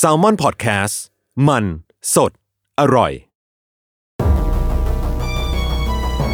[0.00, 0.94] S a l m o n PODCAST
[1.48, 1.64] มัน
[2.14, 2.32] สด
[2.80, 3.12] อร่อย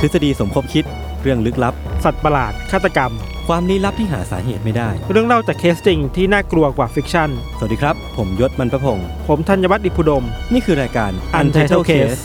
[0.00, 0.84] ทฤษฎีสมคบคิด
[1.22, 3.12] เรื่องลึกลับ สัตว์ประหลาดฆาตกรรม
[3.48, 12.20] ความลี้ลับที่หาสาเหตุไม่ได้ เรื่องเล่าจากเคสจริงที่น่ากลัวกว่า fiction สวัสดีครับ ผมยชญ์ บรรพพงศ์ผมธัญวัฒน์อิพภูดม นี่คือรายการ Untitled Case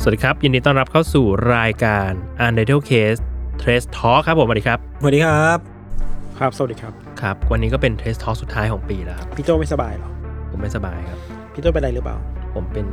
[0.00, 2.10] สวัสดีครับ ยินดีต้อนรับเข้าสู่รายการ
[2.46, 3.20] Untitled Case
[3.62, 5.58] Trace Talk ครับผมสวัสดีครับสวัสดีครับ
[6.38, 10.10] ครับ สวัสดีครับ ครับ วันนี้ก็เป็น Trace Talk สุดท้ายของปีแล้วครับ พี่โจไม่สบายเหรอ
[10.50, 11.18] ผมไม่สบายครับ
[11.52, 12.16] พี่โจเป็นอะไรหรือเปล่า
[12.54, 12.86] ผมเป็น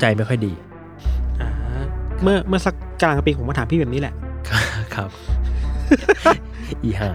[0.00, 0.52] ใจไม่ค่อยดี
[1.40, 1.48] อ่า
[2.22, 4.14] เมื่อเมื่อสักกลางปีผมมาถามพี่แบบนี้แหละ
[4.94, 5.10] ครับ
[6.84, 7.10] อีห่า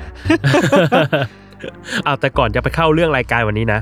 [2.06, 3.80] เอาแต่ก่อนจะไปเข้าเรื่องรายการวันนี้นะ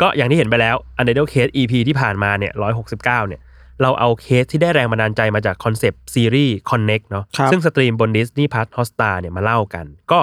[0.00, 3.40] ก็อย่างที่เห็นไปแล้ว Untitled Case EP ที่ผ่านมาเนี่ย169เนี่ย
[3.82, 10.20] เราเอาเคสที่ได้แรงบันดาลใจมาจาก concept ซีรีส์ Connect เนาะครับซึ่ง stream บน Disney Plus Hotstar เนี่ยมาเล่ากัน ก็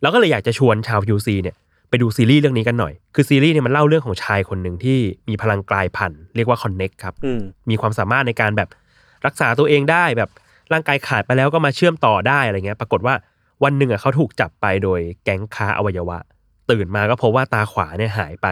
[0.00, 1.56] เราก็เลยอยากจะชวนชาว UC เนี่ย
[1.88, 4.98] ไปดูซีรีส์เรื่องนี้กันหน่อย คือซีรีส์เนี่ยมันเล่าเรื่องของชายคนหนึ่งที่
[5.28, 8.68] มีพลังกลายพันธุ์เรียกว่า Connect ครับอืมมีความสามารถในการแบบ
[9.26, 10.30] รักษาตัวเองได้แบบ
[10.72, 13.14] ร่างกายขาดไปแล้วก็มาเชื่อมต่อได้อะไรเงี้ย ปรากฏว่า
[13.64, 16.18] วันหนึ่งอะเขาถูกจับไปโดยแก๊งค้าอวัยวะ
[16.70, 18.46] ตื่นมาก็พบว่าตาขวาเนี่ยหายไป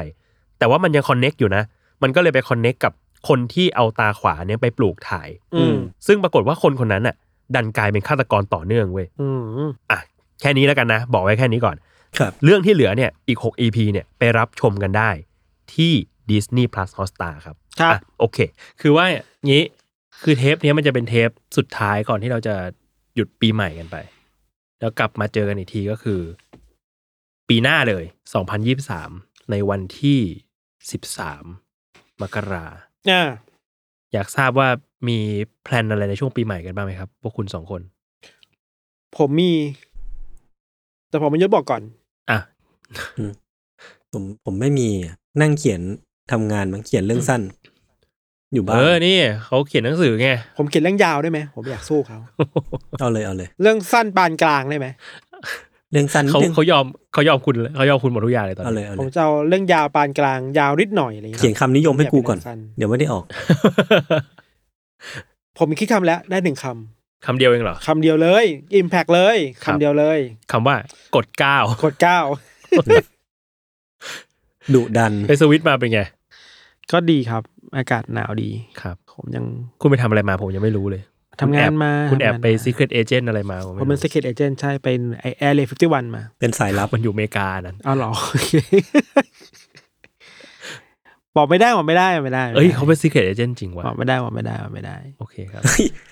[0.59, 1.63] แต่ว่ามันยังคอนเน็กอยู่นะ
[2.03, 2.93] มันก็เลยไปคอนเน็กกับ
[3.29, 5.77] คนที่เอาตาขวาเนี่ยไปปลูกถ่าย อืม
[6.07, 7.17] ซึ่งปรากฏว่าคนคนนั้นอะ
[7.55, 10.01] ดันกลายเป็นฆาตกรต่อเนื่องเว้ยอืมอะ
[10.41, 11.77] แค่นี้แล้วกันนะ บอกไว้แค่นี้ก่อน
[12.19, 15.11] ครับ เรื่องที่เหลือเนี่ยอีก 6 EP เนี่ยไปรับชมกันได้
[15.75, 15.93] ที่
[16.31, 18.39] Disney Plus Hotstar ครับครับอะโอเค
[18.81, 19.07] คือว่า
[19.49, 19.63] งี้
[20.23, 22.55] คือเทปเนี้ยมันจะเป็นเทปสุดท้ายก่อนที่เราจะ
[23.15, 23.97] หยุดปีใหม่กันไป
[24.81, 26.21] แล้วกลับมาเจอกันอีกทีก็คือ
[27.49, 28.05] ปีหน้าเลย
[28.77, 30.21] 2023 ในวันที่
[31.41, 32.67] 13 มกรา
[33.11, 33.23] อ่า
[34.13, 34.69] อยากทราบว่า
[35.09, 35.19] มี
[35.63, 37.81] แพลนอะไรในช่วงปีใหม่กันบ้างไหมครับ พวกคุณสองคน
[39.17, 39.53] ผมมี
[41.09, 41.83] แต่ผมไม่ยศบอกก่อน
[42.31, 42.39] อะ
[44.13, 44.89] ผมผมไม่มี
[45.41, 45.81] นั่งเขียน
[46.33, 47.43] ทำงานมั้งเขียนเรื่องสั้น
[48.55, 50.29] อยู่บ้าเอนอนี่เขาเขียนหนังสือไง
[50.59, 52.19] ผมเขียนเรื่องยาวได้ไหมผมอยากสู้เขา
[53.01, 54.87] เอาเลยเอาเลย เรื่องสั้นปานกลางได้ไหม
[55.95, 63.25] เรื่องสั้นนิดเขานึงเขายอมเขายอมคุณเขายอมคุณหมดทุกอย่างเลยตอนเอานี้เลยเอาผเลมยจะเอาเรื่องยาวปานกลางยาวนิดหน่อยอะไรอย่างเขียเงี้นยคำนิยมให้กูก่อนอยากเป็นหนังสั้นเดี๋ยวไม่ได้ออก
[65.59, 66.67] ผมมีคิดคำแล้วได้หนึ่งค
[67.27, 68.45] คำเดียวเองเหรอำคำเดียวเลย
[68.75, 70.19] อิมแพกเลยครับคำเดียวเลย
[70.53, 70.77] คำว่า
[71.17, 72.21] กดก้าวกดเก้า
[74.75, 76.01] ดุดันไปสวิตช์มาเป็นไง
[76.93, 77.43] ก็ดีครับ
[77.77, 78.51] อากาศหนาวดี
[78.81, 79.45] ครับ ผมยัง
[79.81, 81.03] คุณไปทำอะไรมาผมยังไม่รู้เลย
[81.41, 88.53] ทำงานมาคุณแอบทำงานไปมา Secret Agent อะไรมาผมผมไม่เป็นรู้ Secret Agent ใช่ เป็นไอแอร์เลยฟิฟตี้วันมา เป็นสายลับมันอยู่อเมริกานั้นเอาเหรอโอเค
[91.37, 95.63] บอกไม่ได้บอกไม่ได้บอกไม่ได้ เอ้ยเขาเป็น Secret Agent จริงวะบอกไม่ได้บอกไม่ได้บอกไม่ได้ โอเคครับ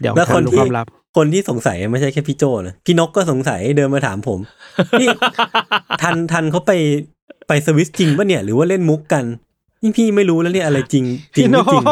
[0.00, 4.38] เดี๋ยวแล้วคนรู้ที่ความลับ คนที่สงสัยไม่ใช่แค่พี่โจนะพี่นกก็สงสัยเดินมาถามผม
[5.00, 5.09] นี่
[6.03, 6.72] ทันทันเขาไป
[7.49, 9.25] ไปสวิสจริงปะเนี่ยหรือว่าเล่นมุกกัน
[9.82, 11.05] นี่พี่ไม่รู้แล้วเนี่ยอะไรจริง
[11.37, 11.84] จริงพี่นไม่กจริง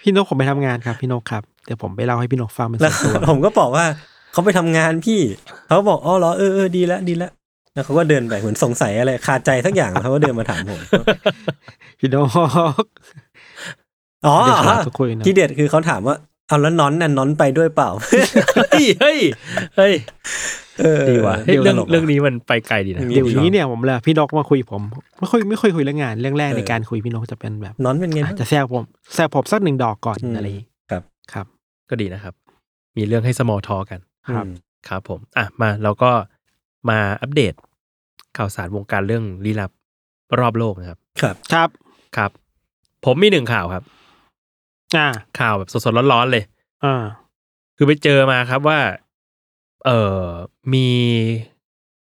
[0.00, 3.84] พี่นกผมไปทำงานครับ พี่นกครับ เดี๋ยวผมไปเล่าให้พี่นกฟังเป็นแล้วส่วนตัวผมก็บอกว่า
[4.32, 5.20] เขาไปทำงานพี่
[5.66, 7.30] เขาบอกอ๋อเหรอเออเออดีแล้วดีแล้ว
[7.74, 10.80] แล้วเขาก็เดินไปเหมือนสงสัยอะไรคาใจสักอย่างเขาก็เดินมาถามผม
[12.00, 12.28] พี่นก
[14.26, 16.16] อ๋อเดี๋ยวเราจะคุยนะที่เด็ดคือเขาถามว่า
[16.48, 17.90] เอาแล้วน้อนน่ะน้อนไปด้วยเปล่า
[18.72, 19.18] เฮ้ยเฮ้ย
[19.76, 19.94] เฮ้ย
[20.80, 24.82] เออดีว่ะเฮ้ยดี๋เรื่องตลกะเรื่องนี้มันไปไกลดีนะอย่างเดี๋ยวนี้เนี่ยผมเลยพี่นกมาคุยผม
[25.18, 28.84] ไม่ค่อยไม่ค่อยคุยเรื่องงานเรื่องแรกเออในการคุยพี่นกจะเป็นแบบน้อนเป็นไงอาบ้างจจะแซวผม
[29.14, 31.02] แซวผมสักหนึ่งดอกก่อนอืมอะไรอย่างงี้ครับ
[31.32, 31.46] ครับ
[31.90, 32.34] ก็ดีนะครับ
[32.96, 34.52] มีเรื่องให้ small talk กันครับอืม
[34.88, 36.10] ครับผม อะมาเราก็
[36.90, 37.54] มาอัปเดต
[38.36, 39.70] ข่าวสารวงการเรื่องลี้ลับ
[40.38, 41.68] รอบโลกนะครับ ครับครับ
[42.16, 42.30] ครับ
[43.04, 43.84] ผมมีหนึ่งข่าวครับ
[44.96, 45.06] อ่า
[45.38, 46.44] ข่าวแบบสดๆร้อนๆเลย
[46.84, 47.02] อ่า
[47.76, 48.80] คือไปเจอมาครับว่า
[49.86, 50.22] เออ
[50.72, 50.88] มี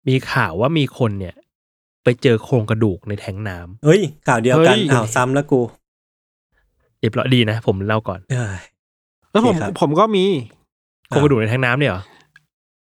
[0.08, 1.34] มีข่าวว่ามีคนเนี่ย
[2.04, 5.60] ไปเจอโครงกระดูกในแทงน้ำเฮ้ยข่าวเดียวกันเฮ้ยอ้าวซ้ำแล้วกู
[7.00, 8.62] เรียบร้อยดีนะ ผมเล่าก่อนเอ้ย
[9.30, 10.24] แล้วผมโอเคครับผมก็มี
[11.08, 12.02] โครงกระดูกในแทงน้ำเนี่ยเหรอ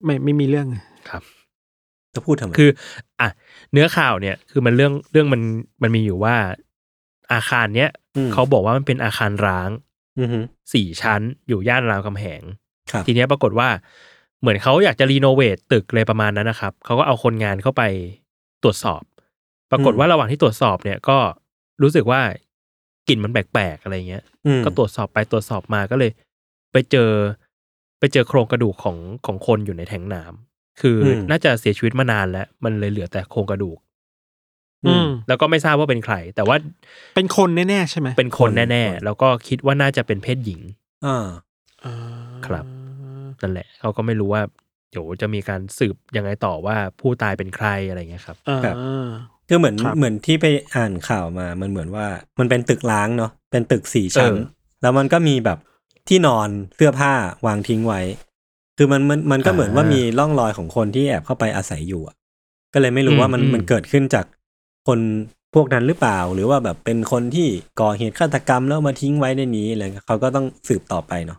[0.04, 0.66] ไม่ไม่มีเรื่อง
[1.10, 1.22] ครับ
[2.14, 2.70] จะพูดทำไมคือ
[3.20, 3.28] อะ
[3.72, 5.42] เนื้อข่าวเนี่ย คือมันเรื่องเรื่องมัน
[5.82, 6.36] มันมีอยู่ว่า
[7.32, 7.90] อาคารเนี้ย
[8.26, 9.70] มเขาบอกว่ามันเป็นอาคารร้าง
[10.18, 10.38] อือฮึ
[10.74, 12.42] สี่ชั้นอยู่ย่านรามคำแหง
[12.90, 13.68] ครับทีเนี้ยปรากฏว่า
[14.40, 17.82] เหมือนเขาอยากจะรีโนเวทตึกเลยประมาณนั้นนะครับเขาก็เอาคนงานเข้าไป
[18.62, 19.02] ตรวจสอบ
[19.70, 21.18] ปรากฏว่าระหว่างที่ตรวจสอบเนี่ยก็
[21.82, 22.20] รู้สึกว่า
[23.08, 26.10] กลิ่นมันแปลกๆอะไรเงี้ยอืมก็ตรวจสอบไปตรวจสอบมาก็เลย
[26.72, 27.10] ไปเจอ
[27.98, 28.96] ไปเจอโครงกระดูกของ
[29.26, 33.78] ของคนอยู่ในแทงน้ำคืออมน่าจะเสียชีวิตมานานแล้ว มันเลยเหลือแต่โครงกระดูก
[34.86, 36.56] อืมแล้วก็ไม่ทราบว่าเป็นใคร แต่ว่า
[37.16, 40.60] เป็นคนแน่ๆใช่ไหมเป็นคนแน่ๆแล้วก็คิดว่าน่าจะเป็นเพศหญิง
[41.06, 41.26] อ่า
[41.84, 41.94] อ่า
[42.46, 42.64] ครับ
[43.42, 44.42] นั่นแหละเขาก็ไม่รู้ว่า
[44.90, 48.60] เดี๋ยวจะมีการสืบยังไงต่อว่าผู้ตายเป็นใครอะไรเงี้ยครับอ่า
[49.50, 52.06] ครับคือเหมือนครับเหมือนที่ไปอ่านข่าวมา มันเหมือนว่า
[52.38, 55.58] มันเป็นตึกล้างเนาะเป็นตึกสี่ชั้นเออแล้วมันก็มีแบบ
[56.08, 57.12] ที่นอนเสื้อผ้า
[57.46, 58.00] วางทิ้งไว้
[58.76, 62.16] คือมันมันมันก็เหมือนว่ามีร่องรอยของคนที่แอบเข้าไปอาศัยอยู่อะ
[62.72, 64.24] ก็เลยไม่รู้ว่ามันมันเกิดขึ้นจาก
[64.88, 65.00] คน
[65.54, 67.48] พวกนั้นหรือเปล่า หรือว่าแบบเป็นคนที่
[67.80, 71.38] ก่อเหตุฆาตกรรมแล้วมาทิ้งไว้ในนี้อะไรเงี้ยเขาก็ต้องสืบต่อไปเนาะ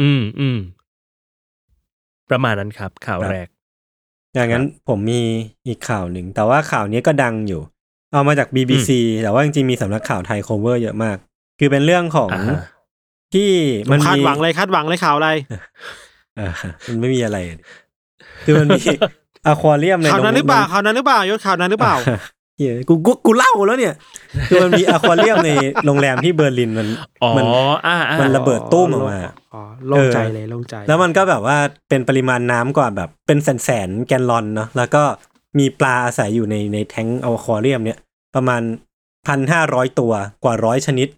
[0.00, 0.58] อืมอืม
[2.30, 3.48] ประมาณนั้นครับ ข่าวครับแรก
[4.38, 5.20] อย่างนั้นผมมี
[5.66, 7.60] อีกข่าวหนึ่ง แต่ว่าข่าวนี้ก็ดังอยู่
[8.12, 8.90] เอามาจาก BBC
[9.22, 11.16] แต่ว่าจริงๆมีสำนักข่าวไทย cover เยอะมาก
[11.58, 12.60] คือเป็นเรื่องของอ่าฮะ
[13.34, 13.50] ที่
[13.90, 15.30] มัมันนคาดมีหวังเลยคาดหวังเลยข่าวอะไร
[16.36, 16.52] เออ
[16.86, 17.38] มันไม่มีอะไร
[18.44, 18.82] คือมันมี
[19.46, 21.96] อควาเรียมในข่าวนั้นหรือเปล่าโงข่าวนั้นหรือเปล่ายศข่าวนั้นหรือเปล่า
[22.58, 23.94] เหี้ยกูกูกูเล่าแล้วเนี่ย
[24.48, 25.50] คือมันมีอควาเรียมใน
[25.86, 26.88] โรงแรมที่เบอร์ลินมัน
[27.22, 27.44] อ๋อมัน
[27.86, 29.18] อ่าอ่ามันระเบิดตู้มออกมา
[29.54, 31.56] อ๋อโล่งใจเลยโล่งใจ แล้วมันก็แบบว่า
[31.88, 35.02] เป็นปริมาณน้ำกว่าแบบเป็นแสนแสนๆแกนลอนเนาะแล้วก็
[35.58, 37.98] มีปลาอาศัยอยู่ในในแท้งอควาเรียมเนี่ย
[38.34, 38.62] ประมาณ
[39.26, 40.12] พันห้าร้อยตัว
[40.44, 41.08] กว่าร้อยชนิด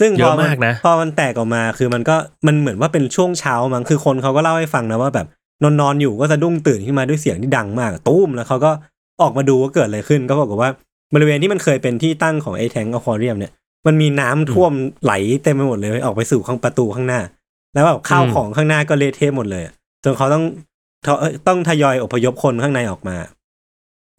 [0.00, 2.16] ซึ่งเยพออะมันมากนะพอมันแตกออกมาคือมันก็
[2.46, 5.26] มันเหมือนว่าเป็นช่วงเช้ามั้งคือคนเขาก็เล่าให้ฟังนะว่าแบบ
[5.62, 8.70] นอนนอนๆอยู่ก็สะดุ้งตื่นขึ้นมาด้วยเสียงที่ดังมาก ตุ้มแล้วเขาก็
[9.20, 10.70] ออกมาดูว่าเกิดอะไรขึ้น ก็บอกว่า
[11.14, 13.52] บริเวณที่มันเคยเป็นที่ตั้งของไอ้แทงอควาเรียมเนี่ย
[13.86, 14.72] มันมีน้ำท่วม
[15.04, 17.20] ไหลเต็มไปหมดเลยออกไปสู่ข้างประตูข้างหน้า
[17.74, 19.74] แล้วแบบข้าวอืมของข้างหน้าก็เละเทะหมดเลยอะ
[20.04, 20.44] จนเขาต้อง
[21.04, 23.16] ทเอ่อต้องทยอยอพยพคนข้างในออกมา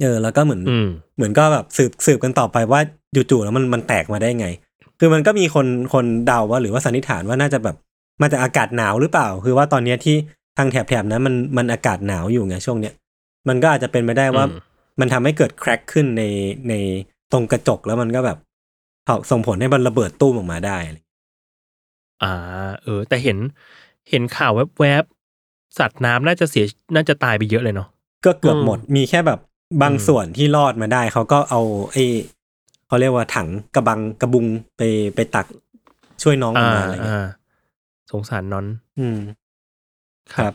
[0.02, 2.80] เออ แล้วก็เหมือนอืมเหมือนก็แบบสืบสืบกันต่อไปว่า
[3.32, 4.48] จู่ๆแล้วมันมันแตกมาได้ไง
[5.00, 7.76] คือมันก็มีคนคนเดาว่าหรือว่าสันนิษฐานว่าน่าจะแบบ
[8.22, 10.16] มาจากอากาศหนาวหรือเปล่า คือว่าตอนเนี้ยที่
[10.58, 12.94] ทางแถบๆนั้นมันมันอากาศหนาวอยู่ไงช่วงเนี้ย
[13.48, 14.52] มันก็อาจจะเป็นไปได้ว่าอื
[14.98, 16.24] มมันทำให้เกิดแครกขึ้นใน
[16.70, 16.74] ใน
[17.32, 18.38] ตรงกระจกแล้วมันก็แบบ
[19.32, 20.98] ส่งผลให้มันระเบิดตู้มออกมาได้อะไร
[22.24, 22.34] อ่า
[22.84, 23.38] เออ แต่เห็น
[24.10, 26.66] เห็นข่าวแวบๆสัตว์น้ำน่าจะเสีย
[26.96, 27.88] น่าจะตายไปเยอะเลยเนาะ
[28.26, 29.40] ก็เกือบอืมหมดมีแค่แบบ
[29.82, 31.62] บางอืมส่วนที่รอดมาได้ เขาก็เอา
[31.92, 32.04] ไอ้
[32.88, 34.46] เขาเรียกว่าถังกระบังกระบุง
[34.78, 34.82] ไป
[35.16, 35.46] ไปตัก
[36.24, 37.28] ช่วยน้องออกอ่ามาอะไรเงี้ยอ่า
[38.12, 38.66] สงสารนอน
[39.00, 39.18] อืม
[40.36, 40.54] ครับ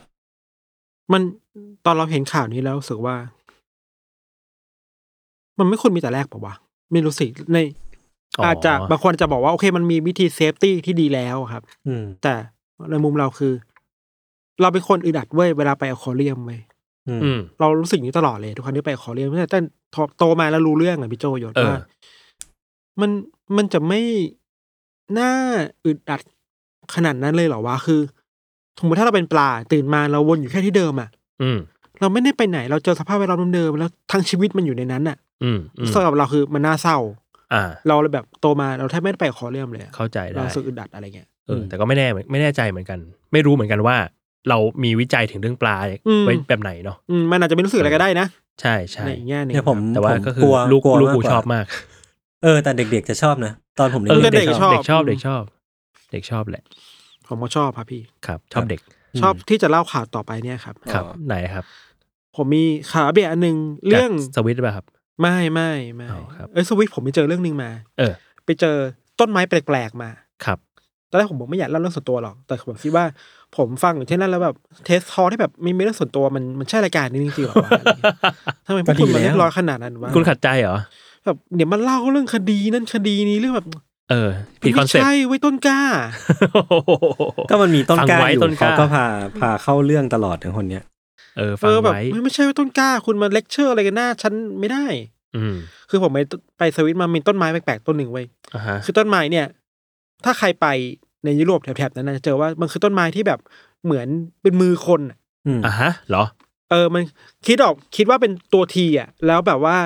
[1.11, 1.21] มัน
[1.85, 3.15] ตอนเราเห็นข่าวนี้แล้วรู้สึกว่า
[5.59, 6.53] มันไม่ควรมีแต่แรกป่าวะ
[6.91, 7.57] ไม่รู้สิใน
[8.39, 12.33] อ๋อออาจจะบางคนจะบอกว่าโอเค มันมีวิธี safety ที่ดีแล้วครับ อืมแต่
[12.91, 13.53] ในมุมเราคือ
[14.61, 16.59] เราเป็นคนอึดอัดเว้ยเวลาไปอควาเรียมเว้ย
[17.07, 19.59] อืมอืมเรารู้สึกอย่างนี้ตลอดเลยทุกครั้งที่ไปอควาเรียมตั้งแต่
[20.17, 21.79] โตมาแล้วรู้เรื่องอะพี่โจ้ยชญ์เออว่า
[23.01, 23.11] มัน
[23.57, 24.01] มันจะไม่
[25.19, 25.31] น่า
[25.85, 26.21] อึดอัด
[26.95, 28.01] ขนาดนั้นเลยเหรอวะคือ
[28.79, 31.09] สมมติถ้าเราเป็นปลาตื่นมาเราวนอยู่แค่ที่เดิมอะ
[31.41, 31.57] อืม
[31.99, 35.22] เราไม่ได้ไปไหน เราเจอสภาพแวดล้อมเดิมๆแล้วทั้งชีวิตมันอยู่ในนั้นน่ะอืมอืม
[35.93, 36.97] สำหรับเราคือมันน่าเศร้า
[37.53, 42.99] อ่า เราเลยแบบโตมาเราแทบไม่ได้ไปคอเรียมเลยอะเข้าใจเราได้รู้สึกอึดอัดอะไรเงี้ยเออแต่ก็ไม่แน่ไม่แน่ใจเหมือนกัน
[43.33, 43.95] ไม่รู้เหมือนกันว่า
[44.49, 45.75] เรามีวิจัยถึงเรื่องปลา
[46.07, 48.27] อืมไว้แบบไหนเนาะอืมมันอาจจะไม่รู้สึกอะไรก็ได้นะ
[48.61, 51.65] ใช่ใช่ในอีกแง่หนึงเนี่ยผมแต่ว่าผมก็คือกลัวลูกกลัวลูกมากกูกว่าชอบมาก
[52.43, 55.55] เออ แต่เด็กๆจะชอบนะ ตอนผมเออเด็กเด็กๆชอบชอบเด็กชอบอื
[56.07, 56.63] มเด็กชอบ เด็กชอบแหละ
[57.27, 58.79] ผมก็ชอบครับพี่ครับ ชอบเด็ก
[59.21, 61.65] ชอบที่จะเล่าข่าวต่อไปเนี่ยครับ ครับ ไหนครับ
[62.35, 64.85] ผมมีข่าวอัปเดตอันหนึ่งเรื่องจากสวิตช์ป่ะครับ
[65.21, 68.13] ไม่ไม่ไม่อ๋อครับ เอ้ยสวิตผมไปเจอเรื่องหนึ่งมา เออ
[68.45, 68.75] ไปเจอ
[69.19, 70.09] ต้นไม้แปลกๆมา
[70.45, 70.59] ครับ
[71.09, 73.05] ตอนแรกผมบอกไม่อยากเล่าเรื่องส่วนตัวหรอก แต่ผมคิดว่า
[73.57, 74.55] ผมฟังอย่างเช่นนั้นแล้วแบบ
[74.85, 78.13] เทสทอที่แบบมีเรื่องส่วนตัวมันมันใช่รายการนี้จริงๆหรอวะอะไรเงี้ย
[78.65, 80.77] ทำไมพวกคุณมันเรียบร้อยขนาดนั้นวะคุณขัดใจเหรอ
[81.25, 83.67] แบบเดี๋ยวมาเล่าเรื่องคดีนั่นคดีนี้เรื่องแบบ
[84.09, 84.29] เออ
[84.61, 85.81] ผิดคอนเซ็ปต์ไม่ใช่ไว้ยต้นกล้า
[87.49, 89.05] ก็มันมีต้นกล้าฟังไว้อยู่ต้นกล้าเขาก็พา
[89.39, 90.83] พาเข้าเรื่องตลอดถึงคนเนี้ย
[91.37, 94.85] เออฟัเองอแบบไว้ไม่ไม่ใช่ไว้ต้นกล้า คุณมาเลคเชอร์อะไรกันหน้าฉันไม่ได้
[95.35, 95.55] อืม
[95.89, 96.19] คือผมไป
[96.57, 98.25] ไปสวิตมามีต้นไม้แปลกๆต้นหนึ่งไว้ย
[98.55, 99.45] อ่าฮะคือต้นไม้เนี่ย
[100.23, 100.67] ถ้าใครไป
[101.25, 103.39] ในยุโรปแถบๆนั้นนะจะเจอว่ามันคือต้นไม้ที่แบบ
[103.85, 104.07] เหมือน
[104.41, 106.23] เป็นมือคนอะอืมอ่าฮะเหรอ
[106.69, 107.03] เออ มัน
[107.47, 109.77] คิดออกคิดว่าเป็นตัวทีอะ แล้วแบบว่า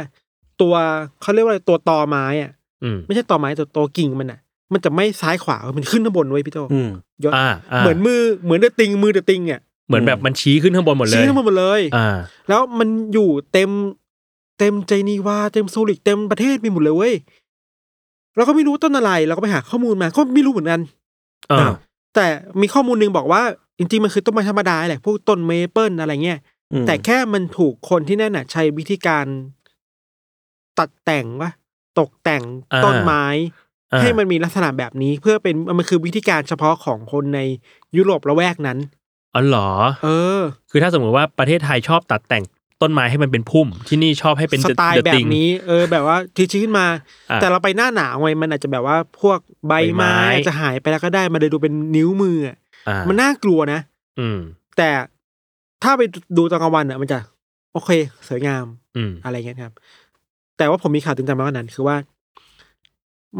[0.61, 0.73] ตัว
[1.21, 2.51] เขาเรียกว่าอะไรตัวตอไม้อะ
[2.83, 4.39] อืมไม่ใช่ตอไม้ตัวตัวกิ่งมันอะ
[4.73, 6.89] มันจะไม่ซ้ายขวา มันขึ้นข้างบนไว้ยพี่โตอืม
[7.23, 12.07] ยศอ่าาเหมือนมือเหมือนเดอะติงมือเดอะติงอะ เหมือนแบบมันชี้ขึ้นข้างบนหมดเลยชี้ข้างบนหมดเลยอ่า
[12.49, 13.69] แล้วมันอยู่เต็ม
[14.59, 17.15] เต็มเจนีวาเต็มซูริกเต็มประเทศมีหมดเลยเว้ย
[18.35, 20.81] เราก็ไม่รู้ต้นอะไร เราก็ไปหาข้อมูลมาก็ไม่รู้เหมือนกัน
[21.51, 21.71] อ่า
[22.15, 22.27] แต่
[22.61, 23.41] มีข้อมูลหนึ่งบอกว่า
[23.77, 26.39] จริงๆ มันคือต้นไม้ธรรมดาแหละพวกต้นเมเปิลอะไรเงี้ย
[26.71, 29.25] อืมแต่แค่มันถูกคนที่นั่นน่ะ ใช้วิธีการ
[30.79, 31.51] ตัดแต่งว่า
[31.99, 33.25] ตกแต่งอ่าต้นไม้
[33.93, 37.39] อ่าให้มันมีลักษณะแบบนี้เพื่อเป็นมันคือวิธีการเฉพาะของคนใน
[37.97, 38.77] ยุโรปละแวกนั้น
[39.35, 39.69] อ๋อเหรอ
[40.03, 40.41] เออ
[40.71, 42.43] คือถ้าสมมติว่าประเทศไทยชอบตัดแต่ง
[42.81, 46.85] ต้นไม้ให้มันเป็นพุ่ม ที่นี่ชอบให้เป็นสไตล์ The แบบ Thing นี้ เออ แบบว่าชี้ขึ้นมา
[47.31, 52.55] อะแต่เราไปหน้าหนาวไงมันอาจจะแบบว่าพวกใบไม้ใบไม้อาจจะหายไปแล้วก็ได้มาเลยดูเป็นนิ้วมืออะ
[52.87, 53.79] อ่ามันน่ากลัวนะ
[54.19, 54.39] อืม
[54.77, 54.89] แต่
[55.83, 56.01] ถ้าไป
[56.37, 57.19] ดูตอนกลางวันอะ มันจะ
[57.73, 57.89] โอเค
[58.29, 58.65] สวยงาม
[58.97, 59.73] อืม อะไรเงี้ยครับ
[60.57, 61.95] แต่ว่าผมมีข่าวตื่นใจมากกว่านั้น คือว่า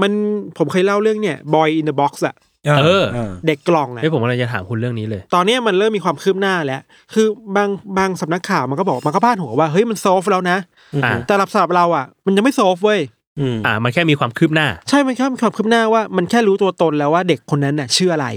[0.01, 0.12] มัน
[0.58, 2.36] ผมเคยเล่าเรื่องเนี่ย Boy in the Box อะ
[2.79, 3.05] เออ
[3.47, 6.81] เด็กกล่องอะเฮ้ยผมกำลังจะถามคุณเรื่องนี้เลย ตอนเนี้ยมันเริ่มมีความคืบหน้าแล้ว
[7.13, 10.57] คือบางบางสำนักข่าวมันก็บอกมันก็พาดหัวว่าเฮ้ยมันโซฟแล้วนะ
[11.03, 13.00] อ่า แต่สำหรับเราอะ มันยังไม่ solve เว้ย
[13.39, 18.27] อืมอ่า มันแค่มีความคืบหน้า ใช่มันแค่มีความคืบหน้าว่ามันแค่รู้ตัวตนแล้วว่าเด็กคนนั้นน่ะชื่ออะไร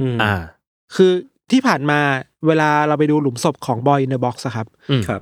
[0.00, 0.34] อืมอ่า
[0.96, 1.12] คือ
[1.50, 1.98] ที่ผ่านมา
[2.46, 5.20] เวลาเราไปดูหลุมศพของ Boy in the Box อะครับอืมครับ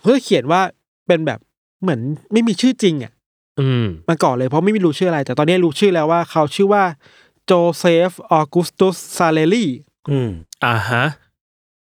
[0.00, 0.60] เขาจะเขียนว่า
[1.06, 1.38] เป็นแบบ
[1.82, 2.00] เหมือน
[2.32, 3.12] ไม่มีชื่อจริงอะ
[3.60, 6.82] อืมมาก่อนเลยเพราะไม่มีรู้ชื่ออะไร แต่ตอนนี้รู้ชื่อแล้วว่าเขาชื่อว่า
[7.46, 9.66] Joseph Augustus Zarelli
[10.10, 10.30] อืม
[10.64, 11.04] อ่าฮะ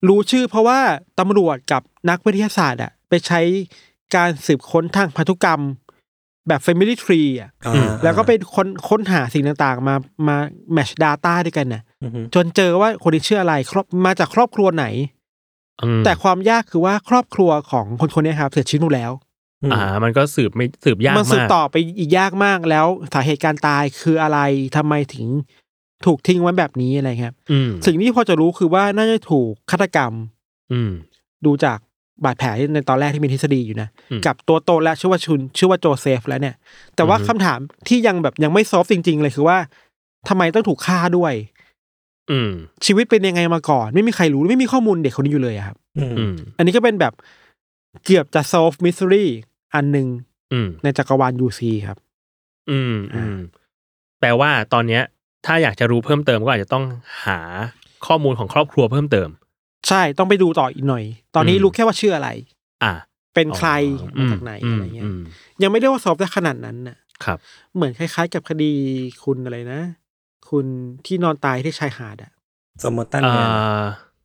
[0.07, 0.79] รู้ชื่อเพราะว่า
[1.19, 3.41] ตำรวจกับนักวิทยาศาสตร์อะไปใช้
[4.15, 5.61] การสืบค้นทางพันธุกรรม
[6.47, 9.95] แบบ Family Tree อะอ่าอืมแล้วก็ไปค้นค้นหาสิ่งต่างๆ มา
[10.27, 10.37] มา
[10.73, 14.85] แมช Data ด้วยกันน่ะอืมจนเจอว่าคนนี้ชื่ออะไรครอบมาจากครอบครัวไหน
[15.83, 19.11] อืมแต่ความยากคือว่าครอบครัวของคนคนนี้ครับเสียชีวิตหมดแล้ว
[19.73, 24.39] อ่า มันก็สืบไม่สืบยากมันสืบมากต่อไปอีกยากมากแล้วสาเหตุการตายคืออะไร
[24.77, 25.27] ทำไมถึง
[26.05, 30.13] ถูกทิ้งไว้แบบนี้อะไรครับอืมสิ่งที่พอจะรู้คือว่าน่าจะถูกฆาตกรรม
[30.73, 30.91] อืม
[31.45, 31.77] ดูจาก
[32.23, 36.55] บาดแผลในตอนแรกที่มีทฤษฎีอยู่นะอืมกับตัวโตและชื่อว่าชุน ชื่อว่าโจเซฟแล้วเนี่ย
[36.95, 39.57] แต่ว่าอือฮึคำถามที่ยังแบบยังไม่ซอฟจริง ๆ เลยคือว่า
[40.29, 41.33] ทำไมต้องถูกฆ่าด้วย
[42.31, 42.51] อืม
[42.85, 47.13] ชีวิตเป็นยังไงมาก่อน ไม่มีใครรู้ไม่มีข้อมูลเด็กคนนี้อยู่เลยอะครับอืมอืม อันนี้ก็เป็นแบบ
[48.05, 49.25] เกือบจะ solve mystery
[49.73, 50.07] อันหนึ่ง
[50.53, 51.97] อืมในจักรวาล UC ครับ
[52.69, 53.37] อืมอืม
[54.19, 55.03] แปลว่าตอนเนี้ย
[55.45, 56.85] ถ้าอยากจะรู้เพิ่มเติมก็อาจจะต้อง
[57.25, 57.39] หา
[58.07, 59.29] ข้อมูลของครอบครัวเพิ่มเติม
[59.87, 61.03] ใช่ต้องไปดูต่ออีกหน่อย
[61.35, 62.29] ตอนนี้อืมรู้แค่ว่าชื่ออะไร
[62.83, 62.93] อ่า
[63.33, 63.69] เป็นใคร
[64.17, 65.21] อืมาจากไหนอะไรเงี้ยม
[65.61, 67.37] ยังไม่ได้ว่า solve ได้ขนาดนั้นน่ะครับ
[67.75, 68.71] เหมือนคล้ายๆ กับคดี
[69.23, 69.81] คุณอะไรนะ
[70.49, 70.65] คุณ
[71.05, 72.31] ที่นอนตายที่ชายหาดอะ
[72.83, 73.49] สมมติตั้นอ่แมน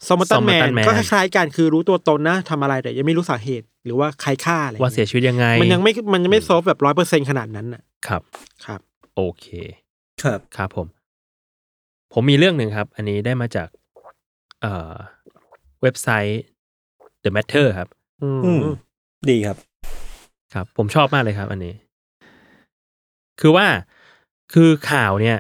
[0.05, 8.23] าสมอตันแมน Somerton Man ก็คล้ายๆกันคือรู้ตัวตนนะทำอะไรแต่ยังไม่รู้สาเหตุ หรือว่าใครฆ่าอะไรว่าเสียชีวิตยังไงมันยังไม่มันยังไม่ซอฟแบบร้อยเปอร์เซ็นขนาดนั้นน่ะครับ
[8.65, 8.81] ครับ
[9.17, 9.47] โอเค
[10.23, 10.87] ครับ ครับผม
[12.13, 13.69] ผมมีเรื่องหนึ่งครับ อันนี้ได้มาจาก
[14.61, 14.93] เอ่อ
[15.83, 16.43] เว็บไซต์
[17.25, 17.89] The Matter ครับ
[18.23, 18.61] อืมอืม
[19.31, 19.57] ดีครับ
[20.55, 21.75] ครับ ผมชอบมากเลยครับ อันนี้
[23.41, 23.67] คือว่า
[24.53, 25.39] คือข่าวเนี่ย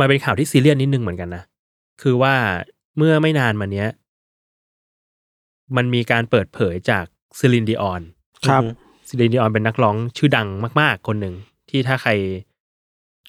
[0.00, 1.42] มันเป็นข่าวที่ซีเรียสนิดนึงเหมือนกันนะ
[2.02, 2.34] คือว่า
[2.98, 3.88] เมื่อไม่นานมาเนี้ย
[5.76, 7.04] มันมีการเปิดเผยจาก
[7.38, 8.02] Celine Dion
[8.46, 8.62] ครับ
[9.08, 10.48] Celine Dion เป็นนักร้องชื่อดัง
[10.80, 11.34] มาก ๆ คนหนึ่ง
[11.70, 12.12] ที่ถ้าใคร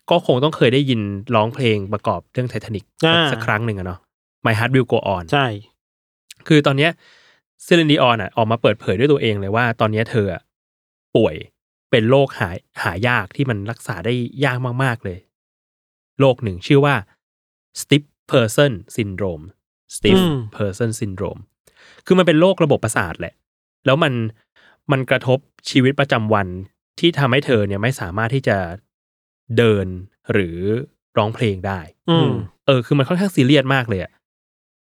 [0.10, 1.02] ก็คงต้องเคยได้ยิน
[1.36, 4.00] ร้องเพลงประกอบเรื่องไททานิกอ่าสักครั้งหนึ่งอะเนาะ
[4.46, 5.48] My Heart Will Go On ใช่
[6.48, 6.92] คือตอนเนี้ย
[7.66, 10.42] Celine Dion อะออกมาเปิดเผยด้วยตัวเองเลยว่า ตอนเนี้ยเธออะ
[11.16, 11.36] ป่วย
[11.92, 14.14] เป็นโรคหายหายากที่มันรักษาได้
[14.46, 15.18] ยากมาก ๆ เลย
[16.20, 16.96] โรคหนึ่งชื่อว่า
[17.82, 19.44] stiff person syndrome
[19.96, 21.42] stiff อืม person syndrome
[22.06, 23.34] คือมันเป็นโรคระบบประสาทแหละ
[23.86, 24.14] แล้วมัน
[24.92, 26.48] มันกระทบชีวิตประจำวัน
[27.00, 28.58] ที่ทำให้เธอเนี่ยไม่สามารถที่จะ
[29.58, 29.86] เดิน
[30.34, 30.58] หรือ
[31.18, 31.80] ร้องเพลงได้
[32.10, 32.32] อืม
[32.66, 34.12] เออ คือมันค่อนข้างซีเรียสมากเลยอะ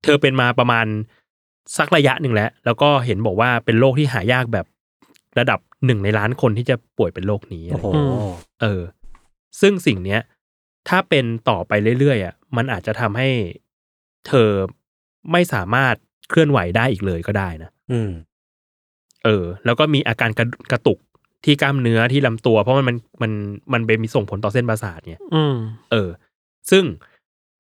[0.04, 0.86] เธอเป็นมาประมาณ
[1.78, 4.66] สักระยะหนึ่งแล้ว แล้วก็เห็นบอกว่าเป็นโรคที่หายากแบบ
[5.40, 8.26] ระดับหนึ่งในล้านคนที่จะป่วยเป็นโรคนี้โอ้โหอืม
[8.62, 8.82] เออ
[9.62, 10.22] ซึ่งสิ่งเนี้ย
[10.90, 13.30] ถ้าเป็นต่อไปเรื่อยๆอะ มันอาจจะทำให้
[14.28, 14.50] เธอ
[15.32, 15.96] ไม่สามารถ
[16.30, 18.12] เคลื่อนไหวได้อีกเลยก็ได้นะอืม
[19.26, 21.00] เออ แล้วก็มีอาการกระกระตุก
[21.46, 23.32] ที่กล้ามเนื้อที่ลำตัว เพราะมันมันมัน
[23.74, 25.56] มันเป็นมีส่งผลต่อเส้นประสาทเนี่ยอืม
[25.92, 26.10] เออ
[26.72, 26.84] ซึ่ง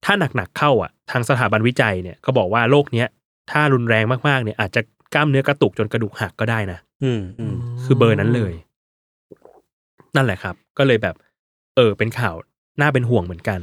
[0.06, 3.08] ถ้าหนักๆเข้าอะ ทางสถาบันวิจัยเนี่ยก็บอกว่าโรคเนี้ย
[3.52, 4.82] ถ้ารุนแรงมากๆเนี่ยอาจจะ
[5.14, 8.54] กล้ามเนื้อกระตุกจนกระดูกหักก็ได้นะอืมอืมคือเบอร์นั้นเลย
[10.16, 11.16] นั่นแหละครับ ก็เลยแบบ
[11.76, 12.36] เออ เป็นข่าว
[12.82, 13.60] น่าเป็นห่วงเหมือนกัน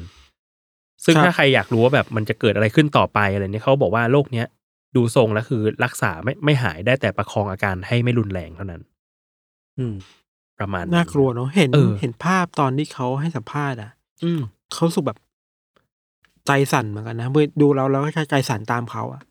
[1.04, 4.46] ซึ่งครับถ้าใครอยากรู้ว่าแบบมันจะเกิดอะไรขึ้นต่อไปอะไรเนี่ยเขาบอกว่าโรคเนี้ย
[4.96, 8.82] ดูทรงแล้วคือรักษาไม่ไม่หายได้แต่ประคองอาการให้ไม่รุนแรงเท่านั้น
[9.78, 9.94] อืม
[10.58, 13.90] ประมาณน่ากลัวเนาะเห็นเออเห็นภาพตอนที่เขาให้สัมภาษณ์อะ
[14.24, 14.40] อืม
[14.72, 15.18] เขารู้สึกแบบ
[16.46, 19.22] ใจสั่นเหมือนกันนะเมื่อดูเราแล้วก็ใจสั่นตามเขาอะ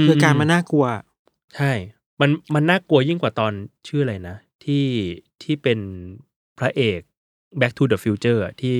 [0.00, 0.86] มคือการมันน่ากลัว
[1.56, 1.72] ใช่
[2.20, 3.52] มันมันน่ากลัวยิ่งกว่าตอน
[3.88, 4.86] ชื่ออะไรนะ ที่
[5.42, 5.78] ที่เป็น
[6.58, 7.00] พระเอก
[7.60, 8.74] Back to the Future อะที่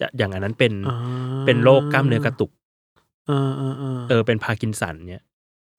[0.00, 0.98] จะอย่างอันนั้นเป็นอ่า
[1.46, 2.50] เป็นโรคกล้ามเนื้อกระตุก
[3.26, 5.24] เออเออเออเออเป็นพาร์กินสันเนี่ย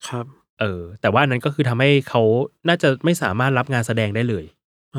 [0.08, 0.26] ครับ
[0.60, 2.22] เออ แต่ว่าอันนั้นก็คือทำให้เขา
[2.68, 4.44] น่าจะไม่สามารถรับงานแสดงได้เลย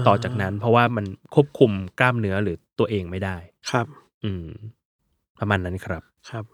[0.07, 3.35] ต่อจากนั้น เพราะว่ามันควบคุมกล้ามเนื้อหรือตัวเองไม่ได้
[3.71, 3.85] ครับ
[4.23, 4.45] อืม
[5.39, 6.45] ประมาณนั้นครับครับ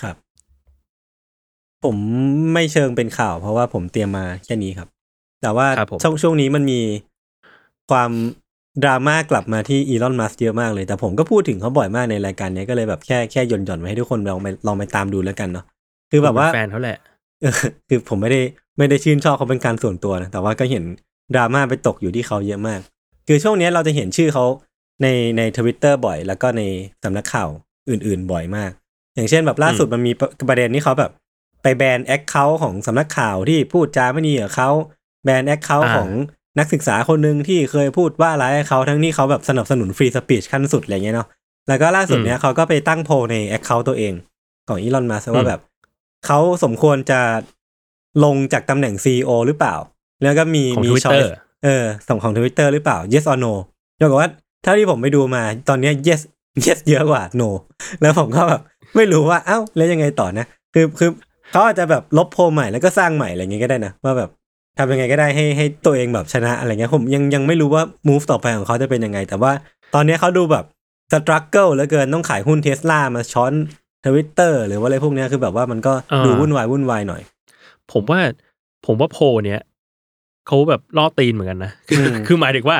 [0.00, 0.16] ครับ
[1.84, 1.96] ผม
[2.54, 4.88] ไม่เชิงเป็นข่าว เพราะว่าผมเตรียมมาแค่นี้ครับ
[5.42, 6.80] แต่ว่าครับผมช่วงช่วงนี้มันมี
[7.90, 8.10] ความ
[8.82, 15.64] ดราม่ากลับมาที่อีลอนมัสเยอะมากเลย แต่ผมก็พูดถึงเขาบ่อยมากในรายการนี้ก็เลยแบบแค่แค่หย่อนหย่อนๆไว้ให้ทุกคนลองไปลองไปตามดูแล้วกันเนาะ
[16.10, 16.98] คือแบบว่าผมเป็นแฟนเขาแหละ
[17.42, 17.54] เออ
[17.88, 18.40] คือผมไม่ได้
[18.78, 20.84] ไม่ได้ชื่นชอบเขาเป็นการส่วนตัวนะแต่ว่าก็เห็น
[21.34, 22.80] ดราม่าไปตกอยู่ที่เขาเยอะมาก
[23.28, 24.44] คือช่วงนี้เราจะเห็นชื่อเขา
[25.02, 25.06] ใน
[25.36, 26.62] ในทวิตเตอร์บ่อย แล้วก็ใน
[27.04, 27.48] สำนักข่าว
[27.90, 28.70] อื่น ๆ บ่อยมาก
[29.14, 31.10] อย่างเช่นแบบล่าสุดมันมีประประเด็นที่เขาแบบ
[31.62, 34.70] ไปแบน account ของสำนักข่าวที่พูดจาไม่ดีกับเขา
[35.24, 36.10] แบน account อ่าของ
[36.58, 41.28] นักศึกษาคนหนึ่งที่เคยพูดว่าร้ายเขาทั้งที่เขาแบบสนับสนุน free speech ขั้นสุดอะไรเงี้ยเนาะ
[41.68, 44.12] แล้วก็ล่าสุดเนี้ยเขาก็ไปตั้งโพลใน account ตัวเอง
[44.68, 45.60] ของอีลอนมัสก์ว่าแบบ
[46.26, 47.20] เขาสมควรจะ
[48.24, 49.74] ลงจากตำแหน่ง CEO หรือเปล่า
[50.22, 51.30] แล้วก็มีของมี Twitter choice
[51.64, 53.52] เออส่งของทวิตเตอร์หรือเปล่า yes or no
[54.00, 54.30] ยกว่า
[54.62, 56.20] เท่าที่ผมไปดูมาตอนเนี้ย yes
[56.64, 57.48] yes เยอะกว่า no
[58.02, 58.60] แล้วผมก็แบบ
[58.96, 61.10] ไม่รู้ว่าเอ้าแล้วยังไงต่อนะ คือคือ
[61.52, 64.30] เขาอาจจะแบบลบโพลใหม่แล้วก็สร้างใหม่อะไรเงี้ยก็ได้นะว่าแบบ
[64.78, 69.52] ทำยังไงก็ได้ให้ให้ตัวเองแบบชนะอะไรเงี้ยผมยังยังไม่รู้ว่า move ต่อไปของเขาจะเป็นยังไง แต่ว่า
[69.94, 70.64] ตอนเนี้ยเขาดูแบบ
[71.12, 73.52] struggle เหลือเกินต้องขายหุ้นเทสลามาช้อน
[74.06, 77.22] ทวิตเตอร์หรือว่าอะไรพวกเนี้ยคือแบบว่ามันก็อ่าดูวุ่นวายวุ่นวายหน่อย
[77.92, 78.20] ผมว่า
[78.86, 79.60] ผมว่าโพลเนี้ย
[80.46, 82.78] เขาแบบล่อตีนเหมือนกันนะคืออืมคือหมายถึงว่า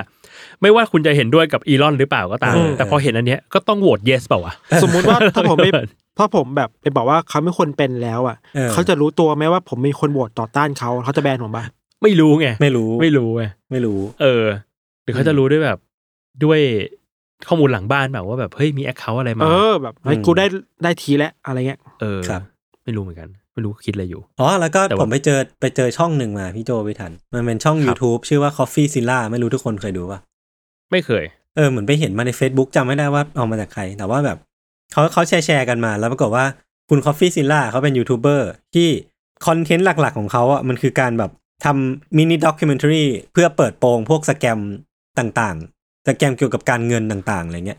[0.62, 5.70] ไม่ว่าคุณจะเห็นด้วยกับอีลอนหรือเปล่าก็ตามเออแต่พอเห็นอันเนี้ยก็ต้องโหวต yes เปล่าวะสมมุติว่าถ้าผมไม่
[6.18, 11.64] ถ้าผมแบบไปบอกว่าเขาไม่ควรเป็นแล้วอะออเขาจะรู้ตัวไหมว่าผมมีคนโหวตต่อต้านเขาเขาจะแบนผมปะ
[12.06, 14.44] ไม่รู้ไงไม่รู้ไม่รู้ไงไม่รู้ เออ
[15.02, 15.78] หรือเขาจะรู้ด้วยแบบ
[16.44, 16.60] ด้วย
[17.48, 20.46] ข้อมูลหลังบ้านแบบว่าแบบเฮ้ยมี account อะไรมาเออแบบเฮ้ยอืมกูได้
[20.82, 22.42] ได้ทีแล้วอะไรเงี้ยเออครับ
[22.84, 30.20] ไม่รู้เหมือนกัน ไม่รู้คิดอะไรอยู่อ๋อแล้วก็แต่ว่าผมไปเจอไปเจอช่องหนึ่งมาพี่โจไปทัน มันเป็นช่องครับ YouTube ชื่อว่า Coffee Zilla ไม่รู้ทุกคนเคยดูป่ะ
[30.90, 31.24] ไม่เคย
[31.56, 34.38] เออเหมือนไปเห็นมาใน Facebook จำไม่ได้ว่าเอามาจากใคร แต่ว่าแบบ
[34.92, 36.44] เขาเขาแชร์แชร์กันมา แล้วปรากฏว่า
[36.88, 38.88] คุณ Coffee Zilla เขาเป็นยูทูบเบอร์ที่
[39.46, 41.30] คอนเทนต์หลัก ๆ ของเขาอะมันคือการแบบ
[41.64, 44.58] ทำ mini documentary เพื่อเปิดโปงพวก scam
[45.18, 47.78] ต่างๆ scam เกี่ยวกับการเงินต่างๆอะไรเงี้ย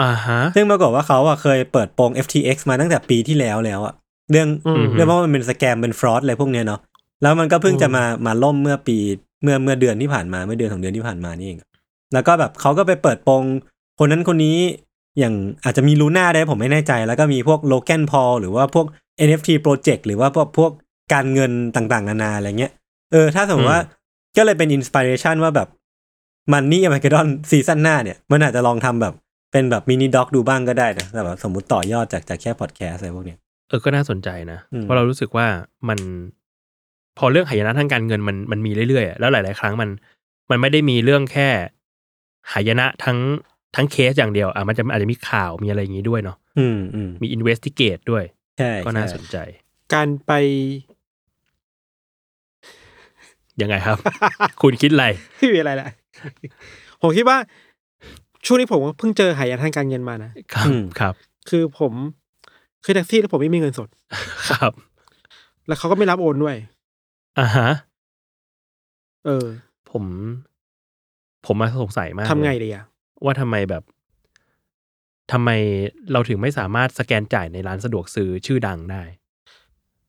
[0.00, 3.94] อ่าฮะซึ่งปรากฏว่าเขาอะเคยเปิดโปง FTX มาตั้งแต่ปีที่แล้วแล้วอะ
[4.30, 6.80] เรื่องอืมเรื่องว่ามันเป็นสแกมเป็นฟรอดอะไรพวกเนี้ยเนาะ
[7.22, 8.96] แล้วมันก็เพิ่งจะมามาล่มเมื่อปี
[9.42, 11.58] เมื่อเมื่อเดือนที่ผ่านมาเมื่อเดือนสองเดือนที่ผ่านมานี่เอง
[12.12, 13.42] แล้วก็แบบเขาก็ไปเปิดโปง
[13.98, 14.58] คนนั้นคนนี้
[15.18, 18.86] อย่างอาจจะมีลูน่าได้ผมไม่แน่ใจ แล้วก็มีพวกโลแกนพอลหรือว่าพวก
[19.26, 20.70] NFT Project หรือว่าพวกพวก
[21.12, 22.72] การเงินต่างๆ นานาอะไรเงี้ย
[23.12, 23.82] เออ ถ้าสมมติว่า
[24.36, 25.68] ก็เลยเป็นอินสปิเรชันว่าแบบ
[26.52, 29.14] มันนี่อ m ม g ก d ดอนซีซั่นหน้าเนี่ย มันอาจจะลองทำแบบ
[29.52, 35.46] เป็นแบบ mini doc ดูบ้างก็ได้นะแต่แบบสมมติต่อยอดจากจากแค่พอดแคสต์อะไรพวกเนี้ยเออก็น่าสนใจนะอืมเพราะเรารู้สึกว่า
[35.88, 35.98] มัน
[37.18, 39.90] พอเรื่องหายนะทางการเงินมันมันมีเรื่อยๆอะแล้วหลาย ๆ ครั้งมัน
[40.50, 41.48] มันไม่ได้มีเรื่องแค่
[42.52, 43.18] หายนะทั้ง
[43.76, 48.24] ทั้งเคสอย่างเดียวอะมันจะอาจจะมีข่าวมีอะไรอย่างนี้ด้วยเนาะอืมอืมมี investigate ด้วย
[48.58, 49.36] ใช่ ก็น่าสใช่
[49.94, 50.32] การไป
[53.62, 53.98] ยังไงครับ
[54.62, 55.88] คุณคิดอะไรไม่มีอะไรแหละ
[57.02, 57.36] ผมคิดว่า
[58.46, 60.68] ช่วงนี้ผมก็เพิ่งเจอหายนะทางการเงินมานะครับ
[61.00, 61.14] ครับ
[61.48, 61.92] คือผม
[62.84, 63.88] คือแท็กซี่แล้วผมไม่มีเงินสด
[64.50, 64.72] ครับ
[65.66, 66.56] แล้วเขาก็ไม่รับโอนด้วย
[67.38, 67.68] อ่าฮะ
[69.26, 69.46] เออ
[69.90, 70.04] ผม
[71.46, 72.84] ผมมาสงสัยมากทำไงเลยดีอะ
[73.24, 73.82] ว่าทำไมแบบ
[75.32, 75.50] ทำไม
[76.12, 79.02] เราถึงไม่สามารถสแกนจ่ายในร้านสะดวกซื้อชื่อดังได้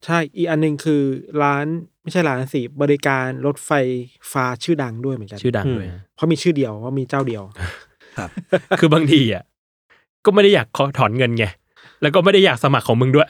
[0.05, 1.01] ใช่อีกอันหนึ่งคือ
[1.43, 1.65] ร้าน
[2.03, 3.71] ไม่ใช่ร้านสิบริการรถไฟ
[4.31, 7.43] ฟ้าชื่อดังด้วยเหมือนกันชื่อดังด้วยฮะเพราะมีชื่อเดียวว่ามีเจ้าเดียว
[8.17, 8.29] ครับ
[8.79, 9.43] คือบางทีอะ
[10.25, 11.45] ก็ไม่ได้อยากขอถอนเงินไง
[12.01, 13.29] แล้วก็ไม่ได้อยากสมัครของมึงด้วย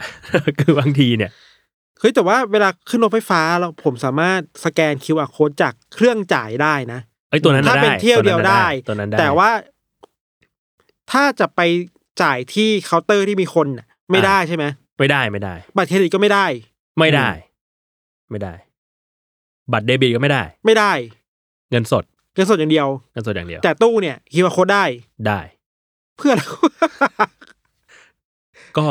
[0.60, 1.30] คือบางทีเนี่ย
[2.00, 9.50] เฮ้ยแต่ว่าเวลาขึ้นรถไฟฟ้าเราผมสามารถสแกน QR code จากเครื่องจ่ายได้นะไอ้ยตัวนั้นถ้าได้เป็นเที่ยวเดียวได้ตัวนั้นได้ แต่ว่า
[11.12, 11.60] ถ้าจะไป
[12.22, 14.64] จ่ายที่เคาน์เตอร์ที่มีคนน่ะไม่ได้ใช่ไหม
[15.02, 16.46] ไม่ได้ไม่ได้ บัตรเครดิตก็ไม่ได้
[16.98, 17.28] ไม่ได้
[18.30, 18.54] ไม่ได้
[19.72, 20.92] บัตรเดบิตก็ไม่ได้ ไม่ได้
[21.70, 24.84] เงินสดเงินสดอย่างเดียวเงินสดอย่างเดียว แต่ตู้เนี่ย QR code ได้
[25.26, 25.40] ได้
[26.16, 26.42] เพื่ออะไร
[28.78, 28.86] ก็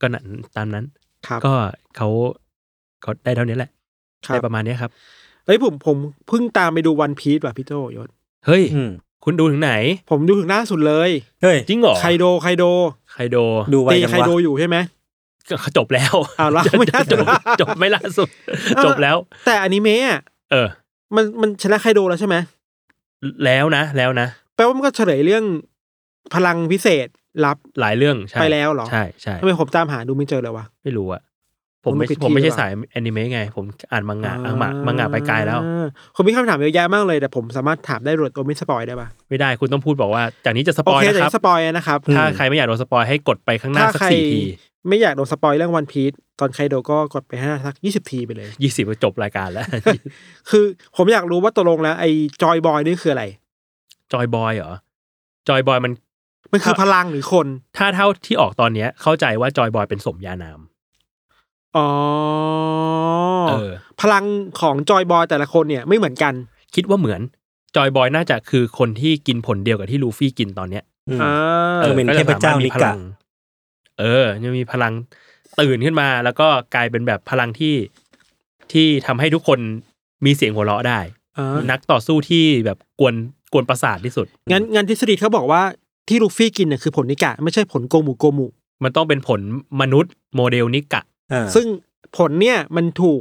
[0.00, 0.24] ก็นั่น
[0.56, 0.84] ตามนั้น
[1.26, 1.54] ครับก็
[1.96, 2.08] เขา
[3.04, 3.70] ก็ได้เท่านี้แหละ
[4.26, 4.90] ครัได้ประมาณเนี้ยครับ
[5.46, 5.96] เฮ้ยผมผม
[6.28, 8.08] เพิ่งตามไปดูวันพีซว่ะพี่โจยศ
[8.46, 8.90] เฮ้ยอืม
[9.24, 9.72] คุณดูถึงไหน
[10.10, 11.10] ผมดูถึงหน้าสุดเลย
[11.42, 12.64] เฮ้ยจริงเหรอไคโดไคโด
[13.12, 13.36] ไคโด
[13.72, 14.76] ดูไวตีจังไควะโดอยู่ใช่ไหม
[15.50, 17.22] ก็จบแล้วอ้าวแล้วไม่น่าจจะบ
[17.60, 18.28] จบไม่ล่าสุด
[18.84, 20.68] จบแล้ว แต่อนิเมะอะเออ
[21.16, 22.36] มันมันชนะไคโดแล้วใช่ไหม
[23.44, 25.44] แล้วนะ แล้วนะแปลว่ามันก็เฉลยเรื่อง
[26.34, 27.08] พลังพิเศษ
[27.44, 31.20] ลับหลายเรื่องใช่ไปแล้วเหรอใช่ใช่ทำไมผมตามหาดูไม่เจอเลยวะไม่รู้อะ
[31.84, 44.40] ผมไม่มันผิดที่ผมไม่ใช่หรือเปล่าสายแอนิเมะไง ผมอ่านมังงะอ่านมังมังงะไปไกลแล้วอ่าผมมีคำถามเยอะแยะมากเลยแต่ผมสามารถถามได้โดยตัวไม่สปอยได้ปะไม่ได้คุณต้องพูดบอกว่าจากนี้จะสปโอเคนะแต่ครับสปอยนะครับ ถ้าใครไม่อยากโดนสปอยให้กดไปข้างหน้าถ้าสักใครสี่ที
[44.88, 49.66] ไม่อยากโดนสปอยเรื่องวันพีซตอนไคโดก็กดไปให้สักยี่สิบทีไปเลยยี่สิบก็จบรายการแล้ว
[50.50, 50.64] คือ
[50.96, 52.10] ผมอยากรู้ว่าตกลงแล้วไอ้
[52.42, 53.24] จอยบอยนี่คืออะไร
[54.12, 54.72] จอยบอยเหรอ
[55.48, 55.92] จอยบอยมัน
[56.52, 57.46] มันคือพลังหรือคน
[57.78, 60.60] ถ้าเท่าที่ออกตอนเนี้ยเข้าใจว่าจอยบอยเป็นสมญานาม
[61.76, 61.88] อ๋อ
[63.48, 64.24] เออ พลัง
[64.60, 66.34] ของจอยบอยแต่ละคนเนี่ยไม่เหมือนกัน
[66.74, 67.20] คิดว่าเหมือน
[67.76, 71.32] จอยบอยน่าจะคือคนที่กินผลเดียวกับที่ลูฟี่กินตอนเนี้ยอืมอ่า
[71.82, 73.00] เออเป็นเทพเจ้านิกะ ก็จะสมรถมีพลัง
[74.00, 74.92] เออยังมีพลัง
[75.60, 77.74] ตื่นขึ้นมาแล้วก็กลายเป็นแบบพลังที่
[78.72, 79.58] ที่ทำให้ทุกคน
[80.24, 81.00] มีเสียงหัวเราะได้
[81.38, 83.14] อ่านักต่อสู้ที่แบบกวน
[83.52, 85.62] กวนประสาทที่สุด งั้นงั้นทฤษฎีเขาบอกว่า
[86.08, 88.46] ที่ลูฟี่กินเนี่ยคือผลนิกะ ไม่ใช่ผลโกมูโกมู
[88.84, 89.40] มันต้องเป็นผล
[89.80, 91.13] มนุษย์โมเดลนิกะอ่า
[91.54, 91.66] ซึ่ง
[92.18, 93.20] ผลเนี่ยมันถูก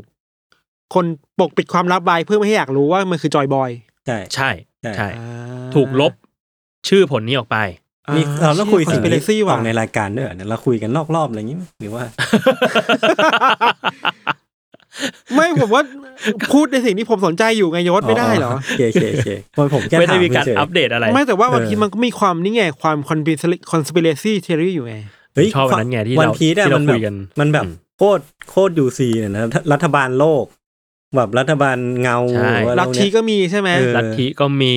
[0.95, 1.05] คน
[1.39, 3.71] ปกปิดความลับไว้เพื่อไม่ให้อยากรู้ว่ามันคือจอยบอย
[4.07, 4.49] ใช่ใช่
[4.81, 5.07] ใช่ใช่
[5.75, 6.13] ถูกลบ
[6.89, 7.57] ชื่อผลนี้ออกไป
[8.15, 12.03] มีเราต้องคุยสิ่งเป็นนี้ซี่อว่ะอกในรายการด้วยเหรอเนี่ยเราคุยกันนอกรอบอะไรอย่างงี้ไหมหรือว่า
[15.33, 15.83] ไม่ผมว่า
[16.53, 23.27] พูดในสิ่งที่ผมสนใจอยู่ไงยศไม่ได้เหรอโอเคโอเคโอเคผมผมแค่ไม่ได้ถามมีการเฉยๆอัปเดตอะไร ไม่แต่ว่าบางเออทีมันก็มีความนี่ไงความคอนเ
[23.71, 24.95] conspiracy theory อยู่ไง
[25.33, 30.45] เฮ้ยชอบอันนั้นไงที่วันเราพีซอะที่เรามันแบคุบยกัน มันแบบอืม โคตรโคตรยูซีเนี่ยนะรัฐบาลโลก
[31.15, 34.75] แบบรัฐบาลเงาใช่หรือว่าลัทธิก็มีใช่ไหมเออลัทธิก็มี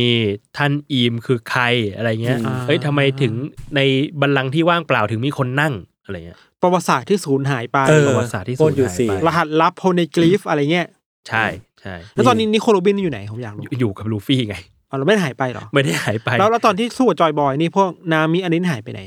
[0.57, 1.62] ท่านอีมคือใคร
[1.96, 3.33] อะไรเงี้ยอืมเอ้ยทำไมถึง
[3.76, 3.81] ใน
[4.20, 5.74] บัลลังก์ที่ว่างเปล่าถึงมีคนนั่ง
[6.05, 10.87] อะไรเงี้ยประวัติศาสตร์ที่สูญหายไปเออประวัติศาสตร์ที่โคสูตญรยูหายซีไปรหัสลับโพเนกลีฟอะไรเงี้ย
[11.29, 11.44] ใช่
[11.81, 14.57] ใช่แล้วตอนนี้นิโคลโรบินอยู่ไหนผมอยากรู้อยู่อยู่กับลูฟี่ไง
[14.90, 19.00] อ๋อเราไม่ได้หายไปเหรอ ไม่ได้หายไป แล้วแล้วตอนที่สู้กับจอยบอยนี่พวกนามิอันนี้หายไปไหน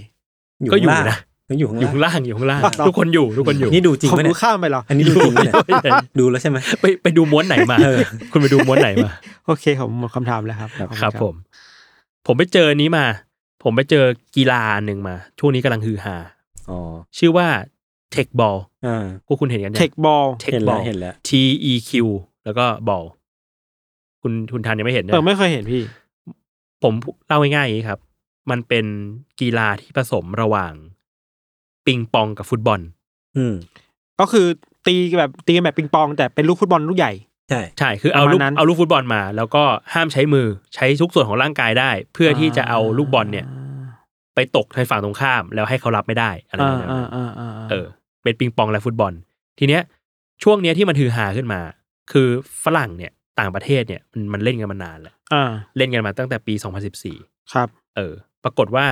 [0.71, 1.28] ก็อยู่ข้างล่างนะยัง
[1.59, 5.55] อยู่ข้างอยู่ข้างล่างล่างอยู่ข้างล่างอะทุกคนอยู่ทุกคนอยู่ นี่ดูจริงผมไหมดูเนี่ยข้ามไปเหรอ อันนี้ดูจริงไหมเนี่ย
[6.19, 7.99] ดูแล้วใช่ไหม ไปไปดูม้วนไหนมา เออ
[8.31, 9.11] คุณไปดูม้วนไหนมา
[9.47, 11.33] โอเคผมหมดคำถามแล้วครับขอณ ครับผม
[12.25, 13.05] ผมไปเจอนี้มา
[13.63, 16.15] ผมไปเจอกีฬาหนึ่งมา ช่วงนี้กำลังฮือฮา
[16.69, 16.79] อ๋อ
[17.17, 17.47] ชื่อว่า
[18.11, 21.31] เทคบอลอ่าพวกคุณเห็นกันเทคบอลเทคเห็นบแล้อวล เห็นแล้ว T
[21.71, 21.91] E Q
[22.45, 23.03] แล้วก็บอล
[24.21, 25.81] คุณคุณทันยังไม่เห็นเอเนี่อยไม่เคยเห็นพี่
[26.83, 26.93] ผม
[27.27, 27.99] เล่าง่ายๆอย่างนี้ครับ
[28.49, 28.85] มันเป็น
[29.41, 30.73] กีฬาที่ผสมระหว่าง
[31.89, 32.79] ปิงปองกับฟุตบอล
[33.37, 33.53] อืม
[34.19, 34.45] ก็คือ
[34.85, 37.13] ตีแบบตีกันแบบปิงปอง แต่เป็นลูกฟุตบอลลูกใหญ่
[37.49, 43.45] ใช่ ใช่ คือเอาประมาณลูกนั้น เอาลูกฟุตบอลมา แล้วก็ห้ามใช้มือใช้ทุกส่วนของร่างกายได้ เพื่อที่จะเอาลูกบอลเนี่ย
[44.35, 47.85] ไปตกในฝั่งตรงข้าม แล้วให้เขารับไม่ได้อะไรอ่าแบบนั้น อ่าอ่าอ่าเออ
[48.23, 49.13] เป็นปิงปองและฟุตบอล
[49.59, 49.81] ทีเนี้ย
[50.43, 51.61] ช่วงเนี้ยที่มันฮือฮาขึ้นมา
[52.11, 52.27] คือ
[52.63, 56.53] ฝรั่งเนี่ยต่างประเทศเนี่ยมันมันเล่นกันมานานแล้ว อ่าเล่นกันมาตั้งแต่ปี
[57.03, 58.87] 2014 ครับ เออ ปรากฏว่า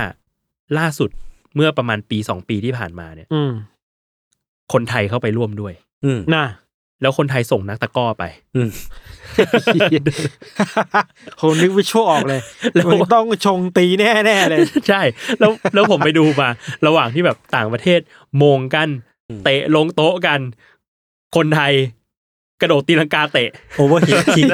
[0.78, 1.10] ล่าสุด
[1.56, 3.52] เมื่อประมาณปีสองปีที่ผ่านมาเนี่ยอืม
[4.72, 5.72] คนไทยเข้าไปร่วมด้วย
[6.04, 6.46] อืมน่ะ
[7.02, 8.24] แล้วคนไทยส่งนักตะกร้อไป
[8.56, 8.68] อืม
[11.40, 12.40] ผมนึกวิชวลออกเลย
[12.74, 15.00] แล้วมันต้องชงตีแน่แน่ๆเลย ใช่
[15.38, 16.48] แล้วแล้วผมไปดูมา
[16.86, 18.00] ระหว่างที่แบบต่างประเทศ
[18.38, 18.88] โมงกัน
[19.28, 20.40] อืมเตะลงโต๊ะกัน
[21.36, 21.72] คนไทย
[22.60, 24.50] กระโดดตีลังกาเตะโอเวอร์ฮิตคิก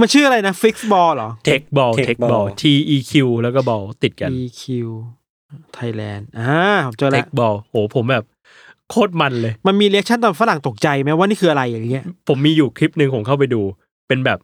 [0.00, 2.64] มันชื่ออะไรนะฟิกซ์บอลเหรอเทคบอล Tech เทคบอล ball T
[2.94, 4.62] E Q แล้วก็บอลติดกัน EQ
[5.76, 8.24] Thailand อ่าผมเจอเทแล้ควบอลโหผมแบบ
[8.90, 13.62] โคตรมันเลย มันมีเรียกชั่นตอนฝรั่งตกใจไหมว่านี่คืออะไรอย่างเงี้ย ผมมีอยู่คลิปหนึ่งผมเข้าไปดู
[14.08, 14.38] เป็นแบบ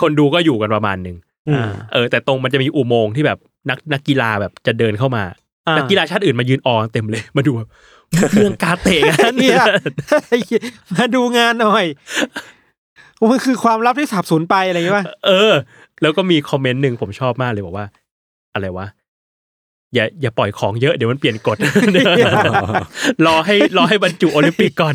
[0.00, 1.16] คนดูก็อยู่กันประมาณหนึ่ง
[1.48, 3.38] อืมเออ แต่ตรงมันจะมีอุโมงค์ที่แบบ
[3.70, 5.24] นักนักกีฬาแบบจะเดินเข้ามา
[5.68, 7.68] อ่านักกีฬาชาติอื่นมายืนออเต็มเลย มาดูแบบ
[8.34, 9.64] เรื่องการเตะกันเนี่ย
[10.94, 11.84] มาดูงานหน่อย
[13.30, 15.52] มันคือความลับที่สับสนไปอะไรอย่างเงี้ยป่ะเออ
[16.02, 17.86] แล้วก็มีคอมเมนต์หนึ่งผมชอบมากเลยบอกว่า
[18.54, 18.86] อะไรวะ
[19.94, 21.56] อย่าอย่าปล่อยของเยอะเดี๋ยวมันเปลี่ยนกฎ
[23.26, 24.94] รอให้รอให้บรรจุโอลิมปิกก่อน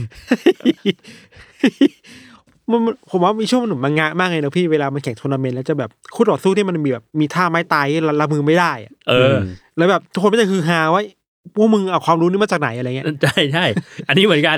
[2.71, 9.35] มันมันผมว่ามีช่วงมันหนุนมังงะมากเลยนะพี่เวลามันแข่งทัวร์นาเมนต์แล้วจะแบบคู่ต่อสู้ที่มันมีแบบมีท่าไม้ตายละละมือไม่ได้อะเออ
[9.77, 11.03] แล้วแบบทุกคนไม่ได้คือฮาว่า
[11.55, 13.65] พวกมึงเอาความรู้นี้มาจากไหนอะไรเงี้ยใช่ใช่
[14.07, 14.57] อันนี้เหมือนกัน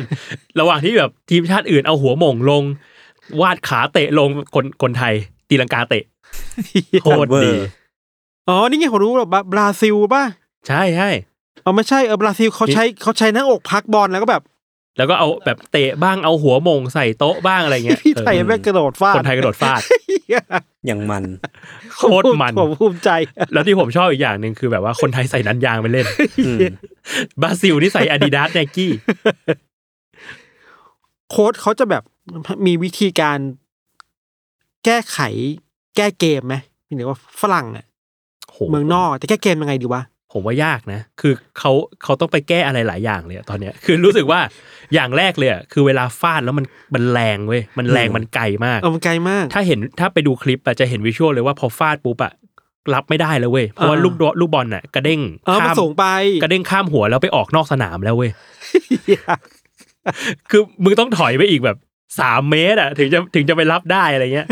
[0.60, 2.64] ระหว่างที่แบบทีมชาติอื่นเอาหัวหม่งลง
[3.42, 5.14] วาดขาเตะลงคนคนไทย
[5.50, 6.04] ตีลังกาเตะ
[7.02, 7.54] โคตรดี
[8.50, 10.24] อ๋อนี่ไงผมรู้แบบบราซิลป่ะ
[10.68, 11.10] ใช่ใช่
[11.66, 14.44] อ๋อไม่ใช่เออบราซิลเขาใช้เขาใช้หน้าอกพักบอลแล้วก็แบบ
[14.98, 19.82] แล้วก็เอาแบบเตะบ้างเอาหัวโมงใส่โต๊ะบ้างอะไรเงี้ยพี่ไทยเออแม่งกระโดดฟาดคนไทยกระโดดฟาด
[20.86, 21.24] อย่างมัน
[21.98, 23.10] โคตรมันผมภูมิใจ
[23.54, 26.06] แล้วที่ผมชอบอีกอย่างหนึ่งคือแบบว่าคนไทยใส่นันยางไปเล่น
[26.46, 26.60] อืม
[27.42, 28.92] บราซิลนี่ใส่อาดิดาสไนกี้
[31.30, 32.04] โค้ชเขาจะแบบ
[32.68, 33.40] มีวิธีการ
[34.86, 35.20] แก้ไข
[35.98, 36.56] แก้เกมไหม
[36.98, 37.86] หรือว่าฝรั่งอะ
[38.70, 41.72] เมืองนอกจะแก้เกมยังไงดีวะผมว่ายากนะ คือเขา
[42.04, 44.40] เขาต้องไปแก้อะไรหลายอย่างเลยอะตอนเนี้ย คือรู้สึกว่า
[44.94, 46.66] อย่างแรกเลยอะคือเวลาฟาดแล้วมัน
[46.96, 52.34] มันแรงเว้ย มันแรงอืมมันไกลมากเออมันไกลมาก ถ้าเห็นถ้าไปดูคลิปอะจะเห็นวิชวลเลยว่าพอฟาดปุ๊บอะ
[52.94, 56.06] รับไม่ได้แล้วเว้ย เพราะว่าอ่าลูกโดลูกบอลน่ะกระเด้งเออมันข้ามสูงไป
[56.44, 58.32] กระเด้งข้ามหัวแล้วไปออกนอกสนามแล้วเว้ย
[60.50, 61.78] คือมึงต้องถอยไปอีกแบบ
[62.20, 64.48] สามเมตรอะถึงจะถึงจะไปรับได้อะไรเงี้ย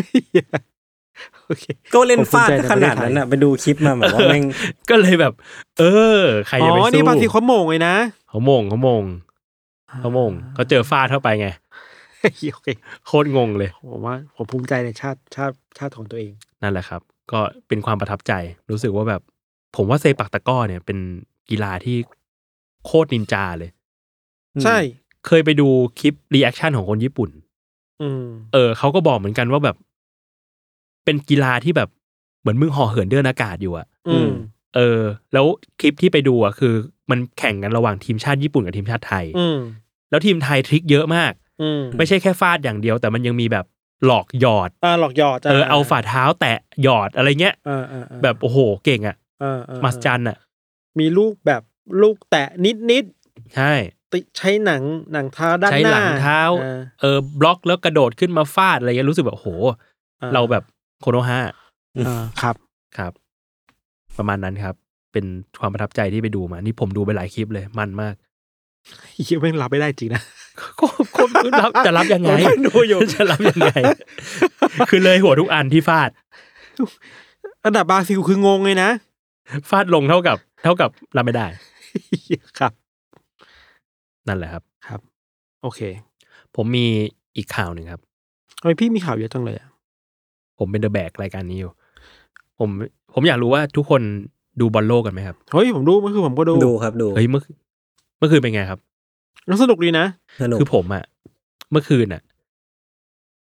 [1.46, 4.43] โอเคก็เล่นฟาดผมภูมิใจในขนาดนั้นอะไปดูคลิปมาแบบว่าแม่ง
[4.89, 5.34] ก็เลยแบบ
[5.80, 5.84] เอ
[6.17, 7.96] อ ใครจะไปสู้ อ๋อนี่บราซิลเขาโหม่งเลยนะ
[8.30, 9.04] เขาโหม่งเขาโหม่ง
[10.00, 11.48] เขาโหม่งเขาเจอฟาดเข้าไปไง
[12.54, 12.70] โอเค
[13.06, 18.34] โคตรงงเลยผมว่าผมภูมิใจในชาติชาติชาติของตัวเอง นั่นแหละครับ ก็เป็นความประทับใจ
[18.72, 19.22] รู้สึกว่าแบบ
[19.76, 20.98] ผมว่าเซปักตะกร้อเนี่ย เป็น
[21.50, 21.98] กีฬาที่
[22.86, 23.72] โคตรนินจาเลย
[24.63, 24.78] ใช่
[25.28, 25.67] เคยไปดู
[26.00, 27.46] คลิป reaction ของคนญี่ปุ่นอืม
[28.53, 29.75] เออเขาก็บอกเหมือนกันว่าแบบ
[31.05, 31.89] เป็นกีฬาที่แบบ
[32.41, 34.31] เหมือนมึงห่อเหินเดินอากาศอยู่อะอืม
[34.75, 35.01] เออ
[35.33, 35.45] แล้ว
[35.79, 36.73] คลิปที่ไปดูอะคือ
[37.12, 39.60] มันแข่งกันระหว่างทีมชาติญี่ปุ่นกับทีมชาติไทย อืม
[40.10, 43.65] แล้วทีมไทยทริคเยอะมาก อืมไม่ใช่แค่ฟาดอย่างเดียว แต่มันยังมีแบบ
[44.05, 50.38] หลอกหยอด อ่าหลอกหยอดเออเอาฝ่าเท้าแตะหยอดอะไรเงี้ย อ่าอ่าอ่าแบบโอ้โหเก่งอะอ่าอ่ามัสจันอะ
[50.99, 51.62] มีลูกแบบ
[52.01, 53.03] ลูกแตะนิดนิด
[53.55, 53.96] ใช่ๆติ
[54.38, 54.82] ใช้หนัง
[55.13, 59.50] หนังเท้าด้านใช้หน้าหลังเท้าอ่เออบล็อกแล้วกระโดดขึ้นมาฟาดอะไรเงี้ยรู้สึกแบบโอ้โห
[60.22, 60.63] อ่เราแบบ
[61.02, 61.39] โคโนฮา
[62.08, 62.56] อ่าครับ
[62.98, 63.12] ครับ
[64.17, 64.76] ประมาณนั้นครับ
[65.13, 65.26] เป็น
[65.62, 68.15] ความประทับใจที่ไปดูมา นี่ผมดูไปหลายคลิปเลยมันมาก
[69.26, 70.22] เฮียแม่งรับไม่ได้จริงนะ
[70.80, 71.24] ก็ก็
[71.62, 73.70] รับจะรับยังไงผมนั่งดูอยู่จะรับยังไง
[74.89, 76.10] คือเลยหัวทุกอันที่ฟาด
[77.65, 78.89] อันดับบราซิลคืองงเลยนะ
[79.70, 81.48] ฟาดลงเท่ากับ เท่ากับรับไม่ได้
[82.60, 82.72] ครับ
[84.28, 85.02] นั่นแหละครับ ครับ
[85.63, 85.80] โอเค
[86.56, 86.86] ผมมี
[87.38, 88.02] อีกข่าวหนึ่งครับ
[88.60, 89.70] ทำไมพี่มีข่าวเยอะจังเลยอะ
[90.60, 91.72] ผมเป็นเดอะแบกรายการนี้อยู่
[92.60, 92.70] ผม
[93.13, 94.02] ผมอยากรู้ว่าทุกคน
[94.62, 97.42] ดูบอลโลกกันไหมครับ เฮ้ยผมดูเมื่อคืนผมก็ดู ดูครับดูเฮ้ยเมื่อ
[98.18, 98.80] เมื่อคืนเป็นไงครับ
[99.48, 100.06] แล้วสนุกดีนะ
[100.44, 101.04] สนุกคือผมอะ
[101.72, 102.22] เมื่อคืนอะ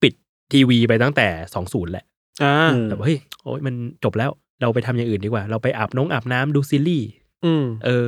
[0.03, 0.13] ปิด
[0.53, 2.05] ทีวีไปตั้งแต่สองศูนย์แหละ
[2.43, 7.09] อ่าอืมแบบเฮ้ยโอ้ยมันจบแล้วเราไปทำอย่างอื่นดีกว่า เราไปอาบน้องอาบน้ำดูซีรีส์
[7.45, 8.07] อืมเออ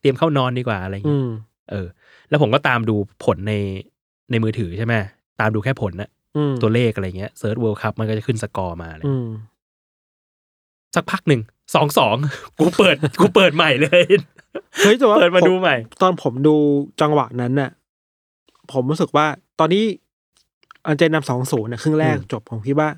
[0.00, 1.28] เตรียมเข้านอนดีกว่าอะไรอย่างอืเงี้ยม
[1.70, 1.86] เออ
[2.28, 3.54] แล้วผมก็ตามดูผลใน
[4.30, 4.94] ในมือถือใช่ไหม
[5.40, 9.28] ตามดูแค่ผลนะอืมตัวเลขอะไรเงี้ย search World Cup มันก็จะขึ้นสกอร์มาอะไรอืม
[10.94, 11.40] สักพักหนึ่ง
[11.74, 12.16] สองสอง
[12.58, 14.02] กูเปิด กูเปิดใหม่เลย
[14.78, 16.56] เฮ้ยแต่ว่าเปิดมาผดูใหม่ ตอนผมดู
[17.00, 17.70] จังหวะนั้นน่ะ
[18.72, 19.26] ผมรู้สึกว่า
[19.58, 19.84] ตอนนี้
[20.86, 22.88] อาร์เจนนำสองศูนย์นะครึ่งแรกจบผมคิดว่า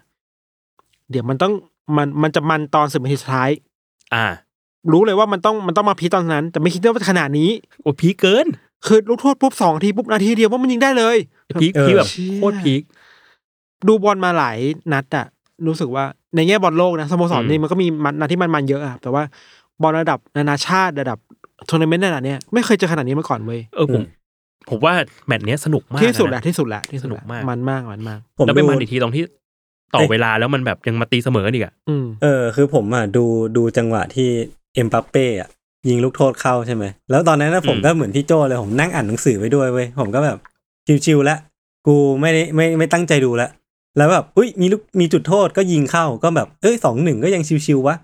[1.11, 1.53] เดี๋ยวมันต้อง
[1.97, 3.51] มันมันจะมันตอนสิบนาทีสุดท้าย
[4.15, 4.27] อ่า
[4.93, 7.51] รู้เลยว่ามันต้องมันต้องมาพีคตอนนั้น แต่ไม่คิดว่าขนาดนี้
[7.83, 8.47] โอ้พีคเกิน
[8.87, 11.17] คือลูกโทษปุ๊บสองทีปุ๊บนาทีเดียวว่ามันยิงได้เลย
[11.61, 12.83] พีคเออพีคแบบเชี่ยโคตรพีค
[13.89, 14.59] ดูบอลมาหลาย
[14.93, 15.27] นัดอะ
[15.67, 16.05] รู้สึกว่า
[16.37, 19.23] ในแง่บอลโลกนะสโมสรอืมนี่มันก็มีมันนัดที่มันมันเยอะอะแต่ว่า
[19.83, 21.19] บอลระดับนานาชาติระดับ
[21.69, 24.03] ทัวร์นาเมนต์ระดับเนี้ยไม่เคยเจอขนาดนี้มาก่อนเว้ยเออผม
[24.71, 24.93] ผมว่า
[25.27, 29.25] แมตช์เนี้ยสนุกมากที่สุดแหนะละที่สุดแหละที่สุดสนุกแหละมากมันมากมันมากผมแล้วไปดูมันอีกทีตรงที่
[29.95, 33.25] ต่อเอ้ยเวลาแล้วมันแบบยังมาตีเสมอกันอีกอะอืมเออ คือผมอะดู
[33.57, 34.29] ดูจังหวะที่
[34.75, 35.49] เอ็มบัปเป้อะ
[35.89, 40.39] ยิงลูกโทษเข้าใช่ไหม แล้วตอนนั้นนะผมก็เหมือนพี่โจเลย ผมนั่งอ่านหนังสือไปด้วยเว้ย ผมก็แบบ
[41.05, 41.39] ชิวๆแล้ว
[41.87, 43.51] กูไม่ได้ไม่ไม่ตั้งใจดูแล้ว
[43.97, 47.97] แล้วแบบอุ้ยมีลูกมีจุดโทษก็ยิงเข้าก็แบบ เอ้ยสองหนึ่งก็ยังชิวๆวะ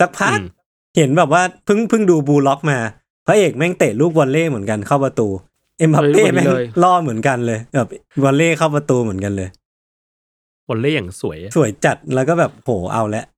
[0.00, 0.46] สักพักอืม
[0.96, 2.78] เห็นแบบว่าเพิ่งเพิ่งดู Blue Lock มา
[3.26, 5.28] พระเอกแม่งเตะลูกวอลเล่เหมือนกันเข้าประตู
[5.78, 6.46] เอ็มบัปเป้แม่ง
[6.82, 7.88] ล่อเหมือนกันเลยแบบ
[8.24, 9.48] วอลเล่เข้าประตูเหมือนกันเลย
[10.68, 13.37] วอลเล่อย่างสวยอะสวยจัดแล้วก็แบบโหเอาแล้วแต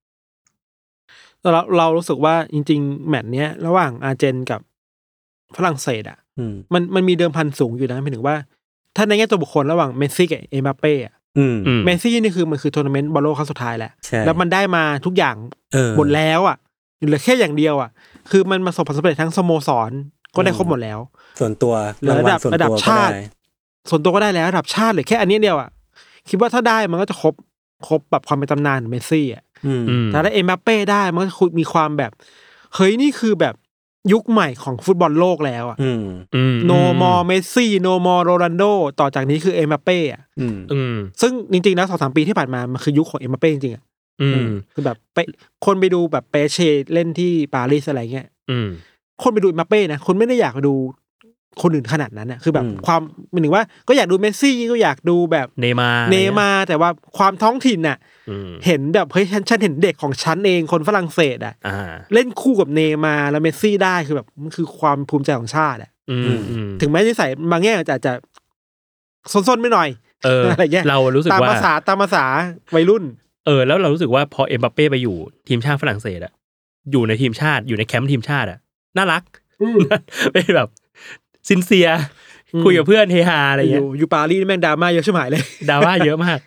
[1.53, 4.59] เราเรารู้สึกว่าจริง ๆ แมตช์เนี้ยระหว่างอาร์เจนกับ
[5.57, 8.35] ฝรั่งเศสอะอืมมันมันมีเดิมพันสูงอยู่นะหมายถึงว่า
[8.95, 15.35] ถ้าในแง่ตัวบุคคลระหว่างเมสซี่กับเอ็มบัปเป้อะอืมอืมเมสซี่นี่คือมันคือทัวร์นาเมนต์บอลโลกครั้งสุดท้ายแหละใช่แล้วมันได้มาทุกอย่าง
[15.73, 16.57] เออหมดแล้วอะ
[17.07, 17.89] เหลือแค่อย่างเดียวอะ
[18.31, 19.91] คือมันประสบความสำเร็จทั้งสโมสร
[20.35, 20.99] ก็ได้ครบหมดแล้ว
[21.39, 21.73] ส่วนตัว
[22.07, 23.21] ระดับางวัลส่วนระดับตัวก็ชาติได้
[23.89, 25.69] ส่วนตัวก็ได้แล้วระดับชาติเหลือแค่อันนี้เดียวอะ
[26.29, 27.33] คิดว่าถ้าได้มันก็จะครบ
[27.87, 32.11] ครบแบบความเป็นตำนานของเมสซี่อะอืมอืมถ้าได้เอ็มบัปเป้ได้มันก็จะมีความแบบ
[32.75, 33.55] เฮ้ยนี่คือแบบ
[34.13, 38.63] ยุคใหม่ของฟุตบอลโลกแล้วอะอืมอืม no moreเมสซี่ no more โรนัลโด
[38.99, 43.83] ต่อจากนี้คือเอ็มบัปเป้อะอืมอืมซึ่งจริงๆแล้วสองสามปีที่ผ่านมามันคือยุคของเอ็มบัปเป้จริงๆอะ
[44.21, 45.17] อืมคือแบบไป
[45.65, 46.57] คนไปดูแบบเปแอสเช
[46.93, 48.67] เล่นที่ปารีสอะไรเงี้ยอืม
[49.23, 50.73] คนไปดูเอ็มบัปเป้นะคนไม่ได้อยากดู
[51.61, 57.97] คนอื่นขนาดนั้นน่ะคือแบบอืมความหมายถึงว่าก็อยากดูเมสซี่ก็อยากดูแบบเนมาเนย์มาร์แต่ว่าความท้องถิ่นน่ะ
[58.29, 68.13] อืมเห็นแบบเฮ้ยฉันฉันเห็นเด็กของฉันเองคนฝรั่งเศสอะอ่าเล่นคู่กับเนย์มาร์แล้วเมสซี่ได้คือแบบมันคือความภูมิใจของชาติอะอืมอืมถึงแม้นิสัยบางแง่อาจจะอาจจะ
[69.47, 69.89] ซนๆไม่หน่อย
[70.25, 72.25] เอออะไรเงี้ยเรารู้สึกตามว่าภาษาตามภาษา
[72.75, 73.03] วัยรุ่น
[73.45, 76.33] เออ แล้วเรารู้สึกว่าพอเอ็มบัปเป้ไปอยู่ทีมชาติฝรั่งเศสอะ
[76.91, 78.59] อยู่ในทีมชาติอยู่ในแคมป์ทีมชาติอะ
[78.97, 79.23] น่ารัก
[80.31, 80.69] เป็นแบบ
[81.47, 81.89] sincere
[82.53, 86.39] อืมคุยกับเพื่อนเฮฮาอะไรอเงี้ยู่ยอยู่ปารีสแม่งดราม่าเยอะชิบหายเลยดราม่าเยอะมาก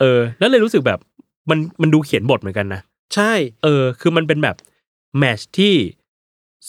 [0.00, 0.98] เออ แล้วเลยรู้สึกแบบ
[1.50, 2.80] มันมันดูเขียนบทเหมือนกันนะ
[3.14, 3.32] ใช่
[3.64, 4.56] เออ คือมันเป็นแบบ
[5.18, 5.74] แมตชที่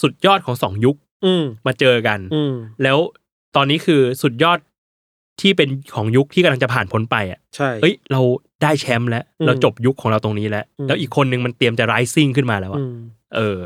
[0.02, 2.54] สุดยอดของสองยุค อืมมาเจอกัน อืม
[2.84, 2.98] แล้ว
[3.56, 4.60] ตอนนี้คือสุดยอด
[5.42, 8.22] ที่เป็นของยุคที่กำลังจะผ่านพ้นไปอะใช่เอ้ย เรา
[8.64, 12.96] ได้แชมป์แล้วอืมเราจบยุคของเราตรงนี้แล้วอืมแล้วอีกคนนึงมันเตรียมจะ rising ขึ้นมาแล้วอะอืม
[13.36, 13.58] เออ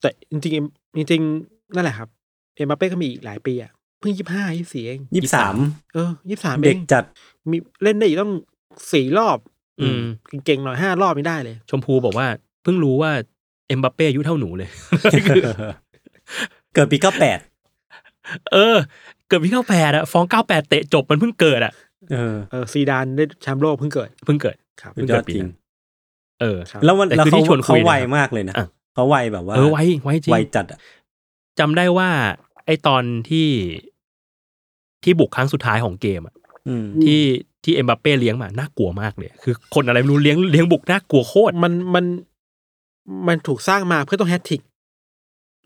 [0.00, 2.08] แต่จริงๆจริงๆนั่นแหละครับ
[2.58, 5.56] เอ็มบัปเป้ก็มีอีกหลายปีอะเพิ่งยี่ห้ายี่สี่เองยี่สิบสาม
[5.94, 7.04] เออยี่สามเด็เอกงจัด
[7.50, 8.32] มีเล่นได้อีกต้อง
[8.92, 9.38] สี่รอบ
[9.80, 10.00] อืม
[10.46, 12.26] เก่งๆหน่อยห้ารอบไม่ได้เลย ชมพูบอกว่า
[12.62, 13.10] เพิ่งรู้ว่า
[13.68, 14.68] เอ็มบัปเป้อายุเท่าหนูเลย
[16.74, 17.38] เกิดปีเก้าแปด
[18.52, 18.76] เออ
[19.28, 21.72] เกิดพี่เข้าแปดอะฟองเก้าแปดเตะจบมันเพิ่งเกิดอะ
[22.12, 25.48] เออเออซีดานได้แชมป์โลกเพิ่งเกิดเพิ่งเกิดครับสุดยอดจริง
[26.40, 30.78] เออครับแล้วมันแต่แล้วคือเขาที่ชวนคุเขายไวนะครับมากเลยนะอะเขาไวแบบว่าเออไว้ไว้จริงไวจัดอะ
[31.58, 32.08] จำได้ว่า
[32.68, 33.48] ไอตอนที่
[35.04, 36.34] ที่บุกครั้งสุดท้ายของเกมอะ
[36.68, 37.22] อืมที่
[37.64, 42.04] ที่เอ็มบัปเป้เลี้ยงมาน่ากลัวมากเลย คือคนอะไรไม่รู้เลี้ยงเลี้ยงบุกน่ากลัวโคตรมันมัน
[43.28, 44.60] มันถูกสร้างมาเพื่อต้องแฮตทริก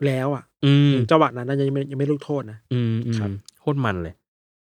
[0.05, 3.29] แล้วอะ อืมจังหวะนั้นนะยังไม่ยังไม่ลูกโทษนะอืมอืมครับ
[3.61, 4.13] โคตรมันเลย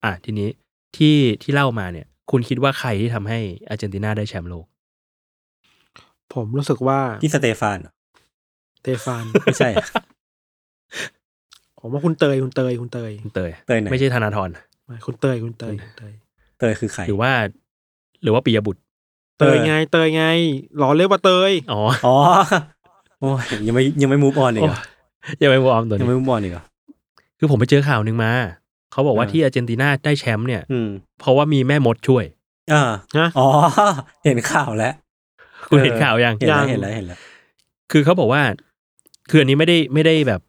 [0.03, 0.49] อะทีนี้
[0.97, 4.65] ที่ที่เล่ามาเนี่ย คุณคิดว่าใครที่ทำให้อาร์เจนตินาได้แชมป์โลก
[6.33, 7.93] ผมรู้สึกว่าที่สเตฟานเหรอ
[8.83, 9.87] เตฟานไม่ใช่อะ
[11.87, 14.49] ผมว่าคุณเตยคุณเตยคุณเตยคุณเตยเตยไหนไม่ใช่ธนาธร
[14.85, 16.13] ไม่คุณเตยคุณเตยคุณเตย
[16.59, 17.31] เตยคือใครหรือว่า
[18.23, 18.81] หรือว่าปิยบุตร
[19.39, 20.23] เตยไง เตยไง
[20.77, 22.15] หล่อเรียกว่าเตยอ๋ออ๋อ
[23.19, 24.79] โอ้ยยังไม่ยังไม่มูฟออนอีกเหรอ
[25.39, 26.63] อย่าไปวอร์มตัวยังนี้ไม่มูฟออนอีกเหรอ
[27.39, 28.31] คือผมไปเจอข่าวหนึ่งมา
[28.91, 32.25] เขาบอกว่าเออที่อาร์เจนตินาได้แชมป์เนี่ยอืมเพราะว่ามีแม่มดช่วย
[32.73, 32.83] อ่า
[33.17, 33.47] นะอ๋อ
[34.25, 34.93] เห็นข่าวแล้ว
[35.69, 37.19] คุณเห็นข่าวยังเห็นแล้วยังเห็นแล้วเห็นแล้ว
[37.91, 38.41] คือเขาบอกว่า
[39.29, 40.41] คืออันนี้ไม่ได้ไม่ได้แบบ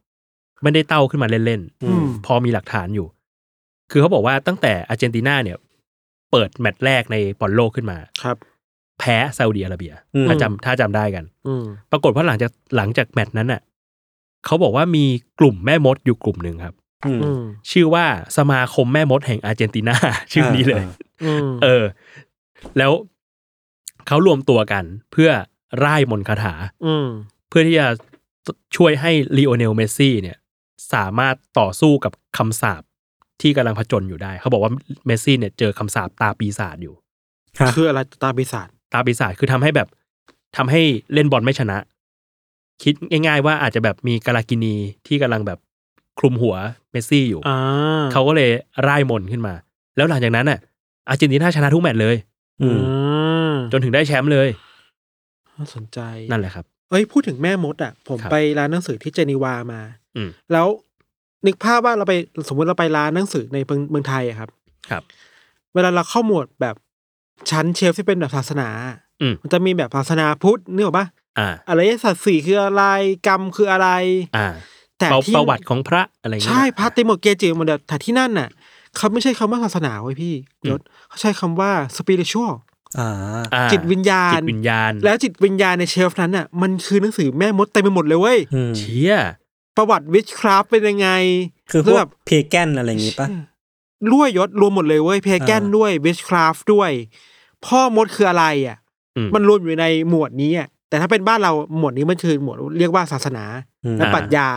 [0.63, 3.07] ไม่ได้เต้าขึ้นมาเล่นอืมๆพอมีหลักฐานอยู่
[3.91, 5.59] คือเขาบอกว่าตั้งแต่อาร์เจนตินาเนี่ย
[6.31, 8.37] เปิดแมตช์แรกในบอลโลกขึ้นมาครับ
[8.99, 13.61] แพ้ซาอุดิอาระเบียอืมถ้าจำถ้าจำได้กันอืมปรากฏว่าหลังจากหลังจากแมตช์นั้นน่ะ
[14.47, 15.05] เขาบอกว่ามี
[15.41, 16.75] กลุ่มแม่มดอยู่กลุ่มหนึ่งครับ
[17.07, 19.97] อืมอืมชื่อว่าสมาคมแม่มดแห่งอาร์เจนตินา
[20.33, 20.85] ชื่อนี้เลย
[21.25, 21.85] อืมเออ
[22.79, 22.93] แล้ว
[24.07, 25.31] เขารวมตัวกันเพื่อ
[25.85, 26.55] ร่ายมนต์คาถา
[26.87, 27.07] อืม
[27.49, 27.87] เพื่อที่จะ
[28.77, 30.37] ช่วยให้ลีโอเนลเมสซี่เนี่ย
[30.93, 32.83] สามารถต่อสู้กับคำสาป
[33.43, 34.73] ที่กำลังผจญอยู่ได้ เขาบอกว่า
[35.07, 36.95] เมสซี่เนี่ยเจอคำสาปตาปีศาจอยู่
[37.61, 39.89] ฮะคืออะไรตาปีศาจตาปีศาจคือทำให้แบบ
[40.57, 41.79] ทำให้เล่นบอลไม่ชนะ
[42.83, 44.75] คิดง่าย ๆ ว่าอาจจะแบบมีกาลากินี
[45.07, 45.59] ที่กำลังแบบ
[46.19, 46.57] คลุมหัว
[46.91, 47.59] เมสซี่อยู่อ่า
[48.13, 48.51] เขาก็เลย
[48.87, 49.55] ร่ายมนต์ขึ้นมา
[49.97, 50.59] แล้วหลังจากนั้นน่ะ
[51.09, 52.17] อาร์เจนตินาชนะทุกแมตช์เลย
[52.63, 52.81] อืม
[53.53, 54.49] มจนถึงได้แชมป์เลย
[55.57, 55.99] น่าสนใจ
[56.31, 60.06] นั่นแหละครับ เอ้ยพูดถึงแม่มดอะ ผมครับไปร้านหนังสือที่เจนีวามาอืม
[60.53, 60.67] แล้ว
[61.47, 62.15] นึกภาพว่าเราไป
[62.49, 64.51] สมมติเราไปร้านหนังสือในเมืองเมืองไทยอะครับ
[64.91, 65.03] ครับ
[65.75, 66.77] เวลาเราเข้าหมวดแบบ
[67.51, 68.69] ชั้นเชลฟ์ที่เป็นแบบศาสนา
[69.21, 71.07] อืมมันจะมีแบบศาสนาพุทธนึกออกปะ
[71.39, 72.83] อ่าอะไรสัตว์สี่คืออะไร
[73.27, 73.89] กรรมคืออะไร
[74.37, 74.47] อ่า
[74.99, 78.49] แต่ประที่ประวัติของพระอะไรอย่างเงี้ยใช่พระเต็มหมดเกจิหมดเลยแต่ที่นั่นน่ะ
[78.97, 80.35] เขาไม่ใช่คำว่าศาสนาไว้ยพี่
[80.69, 82.53] ยศเขาใช้คำว่า spiritual
[82.99, 83.09] อ่า
[83.55, 89.15] อ่าจิตวิญญาณจิตวิญญาณ แล้วจิตวิญญาณในเชลฟ์นั้นน่ะ มันคือหนังสือแม่มดเต็มไปหมดเลยเว้ยอืมเชี่ย
[89.77, 91.09] ประวัติวิชคราฟเป็นยังไง
[91.71, 93.29] คือพแล้ววแบกบเพแกนอะไรอย่างงี้ปะ
[94.11, 96.91] รั่วยศรวมหมดเลยเว้ยเพแกนอ่าด้วยวิชคราฟด้วย
[97.67, 98.77] พ่อมดคืออะไรอะ
[99.17, 103.45] อืมมันรวมอยู่ในหมวดนี้อะแต่ถ้าเป็นบ้านเราหมวดนี้มันคือหมวดเรียกว่าศาสนา
[103.85, 104.49] อืมและปรัชญา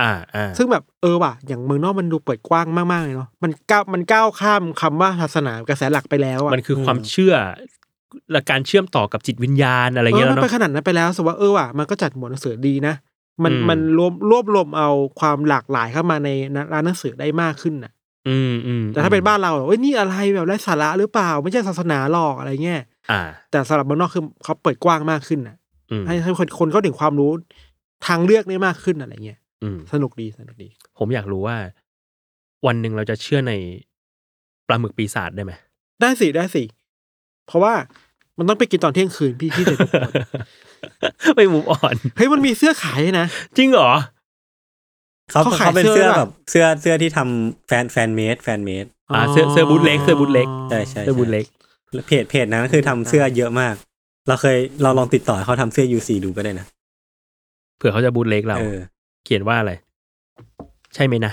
[0.00, 7.34] อ่าอ่าซึ่งแบบเออว่ะ อย่างเมืองนอกมันดูเปิดกว้างมากๆเลยเนาะมันก้าวมันก้าวข้ามคำว่าศาสนากระแสหลักไปแล้วอะมันคือความเชื่อ
[8.32, 12.94] และการเชื่อมต่อกับจิตวิญญาณอะไรเอเงี้อยแล้วมันไปเนาะขนาดนั้นไปแล้วสว่าเออว่ะมันก็จัดหมวดหนังสือดีนะ
[13.44, 16.28] มันอืมมันรวมรวบรวมเอาความหลากหลายเข้ามาใน
[16.72, 17.92] ร้านหนังสือได้มากขึ้นน่ะ
[18.28, 23.20] อืมอืมแต่ถ้าเป็นบ้านเราเอ้ยนี่อะไรแบบไร้สาระหรือเปล่า ไม่ใช่ศาสนาหรอกอะไรเงี้ยอ่า
[23.50, 25.56] แต่สำหรับเมืองนอกคือเขาเปิดกว้างมากขึ้นน่ะ
[25.90, 27.30] อืมให้ให้คนคนเข้าถึงความรู้
[28.06, 30.68] ทางเลือกได้มากขึ้นอะไรเงี้ยอืมสนุกดีสนุกดี
[30.98, 31.56] ผมอยากรู้ว่า
[32.66, 33.52] วันหนึ่งเราจะเชื่อใน
[34.68, 35.52] ปลาหมึกปีศาจได้ไหม
[36.00, 36.62] ได้สิได้สิ
[37.46, 37.74] เพราะว่า
[38.38, 39.78] มันต้องไปกินตอนเที่ยงคืนพี่พี่เด็ด
[41.34, 43.26] ไม่มูฟออนเฮ้ยมันมีเสื้อขายนะ
[43.56, 43.90] จริงเหรอ
[45.30, 48.84] เขาเขาขายเขาเป็นเสื้เสื้ออแบบแบบเสื้อเสื้อที่ทำ fan fan made fan made
[49.14, 51.44] อ่าเสื้อเสื้อ bootleg เสื้อ bootleg ใช่ใช่เสื้อ bootleg
[51.92, 53.74] แล้วเพจเพจนั้นคือทำเสื้อเยอะมาก
[54.28, 56.66] เราเคยเราลองติดต่อให้เขาทำเสื้อ UC ดูก็ได้นะ
[57.76, 58.78] เผื่อเขาจะ bootleg เราเออ
[59.24, 59.72] เขียนว่าอะไร
[60.94, 61.32] ใช่ไหมนะ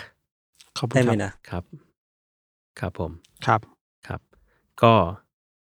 [0.78, 1.64] ขอบคุณได้ไหมครับนะครับ
[2.80, 3.12] ครับผม
[3.46, 3.62] ครับ
[4.08, 4.20] ครับ
[4.84, 4.94] ก็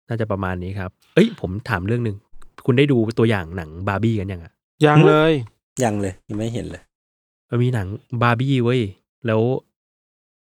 [0.09, 2.17] น่าจะประมาณนี้ครับ เอ้ยผมถามเรื่องหนึ่ง
[2.67, 4.53] คุณได้ดูตัวอย่างหนังบาร์บี้กันยังอะ
[4.87, 5.33] ยังเลย
[5.83, 6.83] ยังเลยยังไม่เห็นเลย
[7.51, 7.89] มันมีหนัง
[8.23, 8.81] บาร์บี้เว้ย
[9.27, 9.41] แล้ว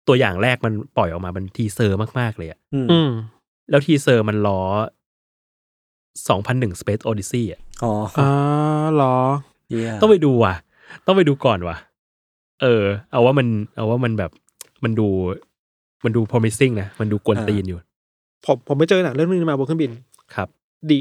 [0.08, 3.10] ตัวอย่างแรกมันปล่อยออกมาเป็น teaser มาก ๆ เลยอะอืมอืม
[3.70, 4.60] แล้ว teaser มันล้อ
[6.28, 8.30] 2001 Space Odyssey อะอ๋ออ่า
[8.94, 9.16] เหรอ
[9.70, 10.54] เยี่ยต้องไปดูว่ะ
[11.06, 11.76] ต้องไปดูก่อนว่ะ
[12.62, 13.46] เออ เอาว่ามัน
[13.76, 14.30] เอาว่ามันแบบ
[14.84, 15.08] มันดู
[16.04, 17.78] มันดู promising นะ มันดูกวนตีนอยู่
[18.46, 19.90] ผมผมไปเจอหนังเรื่องนึงมาบนเครื่องบิน
[20.34, 20.48] ครับ
[20.90, 20.98] The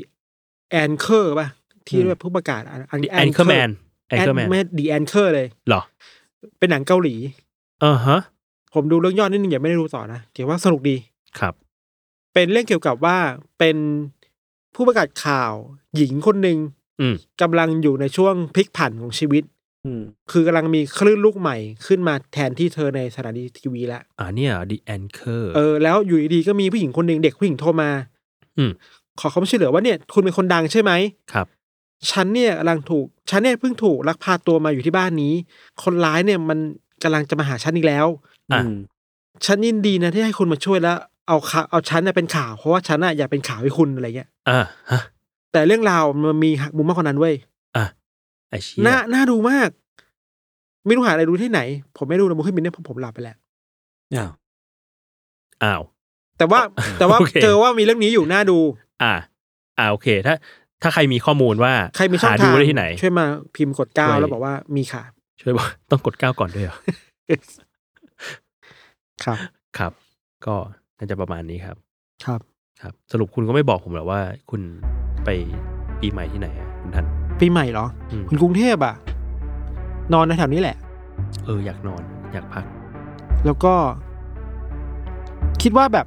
[0.83, 1.47] Anchor ป่ะ
[1.87, 2.61] ที่แบบผู้ประกาศ
[2.91, 3.69] อัน The Anchorman
[4.13, 5.81] Anchorman ไม่ The Anchor เลยเหรอ
[6.59, 7.15] เป็นหนังเกาหลี
[7.83, 8.19] อ่าฮะ
[8.73, 10.95] ผมดูเรื่องย่อนิดนึงอย่าไม่ได้ดูต่อนะเกี่ยวว่าสนุกดี
[11.39, 11.53] ครับ
[12.33, 13.17] เป็นเรื่องเกี่ยวกับว่า
[13.59, 13.77] เป็น
[14.75, 15.53] ผู้ประกาศข่าว
[15.95, 16.57] หญิงคนหนึ่ง
[17.01, 19.43] อืมกำลังอยู่ในช่วงพลิกผันของชีวิต
[19.85, 20.01] อืม
[20.31, 21.57] คือกำลังมีคลื่นลูกใหม่
[21.87, 27.91] ขึ้นมาแทนที่เธอในสถานีทีวีแล้วอ่าเนี่ย The Anchor เออแล้วอยู่ดีๆก็มีผู้หญิงคนหนึ่งเด็กผู้หญิงโทรมา
[28.57, 28.71] อืม
[29.21, 30.91] ขอความช่วยเหลือว่าเนี่ยคุณเป็นคนดังใช่ไหม
[31.33, 31.47] ครับ
[32.11, 35.33] ฉันเนี่ยกำลังถูกฉันเนี่ยเพิ่งถูกลักพาตัวมาอยู่ที่บ้านนี้
[35.83, 36.59] คนร้ายเนี่ยมัน
[37.03, 38.07] กำลังจะมาหาฉันอีกแล้ว
[38.53, 38.75] อะอืม
[39.45, 40.97] ฉันยินดีนะที่ให้คุณมาช่วยแล้ว
[41.27, 45.01] เอาข่าวเอาฉันเนี่ยเป็นข่าวเพราะว่าฉันน่ะอยากเป็นข่าวให้คุณอะไรเงี้ยอ่าฮะ
[45.51, 47.35] แต่เรื่องราวมันมีหักมุมมากกว่านั้นเว้ย
[47.77, 47.85] อะ
[48.49, 49.69] ไอเชี่ยน่าน่าดูมาก
[50.85, 51.61] ไม่รู้หาอะไรดูที่ไหน
[51.97, 53.37] ผมไม่ดูนะมุขึ้นบินเนี่ยเพราะผมหลับไปแล้ว
[54.15, 54.31] อ้าว
[55.63, 55.81] อ้าว
[56.37, 56.59] แต่ว่า
[56.99, 58.57] แต่ว่าโอเคเจอว่ามีเรื่องนี้อยู่น่าดู
[59.03, 59.13] อ่า
[59.79, 60.35] อ่าโอเค ถ้า
[60.81, 63.25] ถ้าใครมีข้อมูลว่าใครมีช่องหาทาดูงได้ที่ไหน ช่วยมา
[63.55, 65.03] พิมพ์กดเก้าช่วยแล้วบอกว่ามีค่ะ
[65.41, 66.77] ช่วยบอกต้องกดเก้าก่อนด้วยเหรอ
[69.23, 69.37] ครับ
[69.77, 69.91] ครับ
[70.45, 70.55] ก็
[70.97, 71.77] น่าจะประมาณนี้ครับ
[72.25, 72.41] ครับ
[72.81, 74.61] ครับ สรุปคุณก็ไม่บอกผมหรอกว่า คุณ
[75.25, 75.29] ไป
[76.01, 77.05] ปีใหม่ที่ไหนอะคุณทัน
[77.39, 78.95] ปีใหม่เหรออืมคุณกรุงเทพอะ
[80.13, 80.77] นอนในแถวนี้แหละ
[81.45, 82.01] เออ อยากนอน
[82.33, 82.65] อยากพัก
[83.45, 83.73] แล้วก็
[85.61, 86.05] คิดว่าแบบ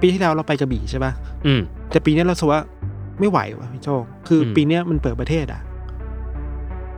[0.00, 1.12] ปีที่แล้วเราไปกระบี่ใช่ป่ะ
[1.46, 2.60] อืม แต่ปีนี้เราสึกว่า
[3.20, 3.88] ไม่ไหวว่ะพี่โจ
[4.28, 5.60] คืออมปีเนี้ยมันเปิดประเทศอะ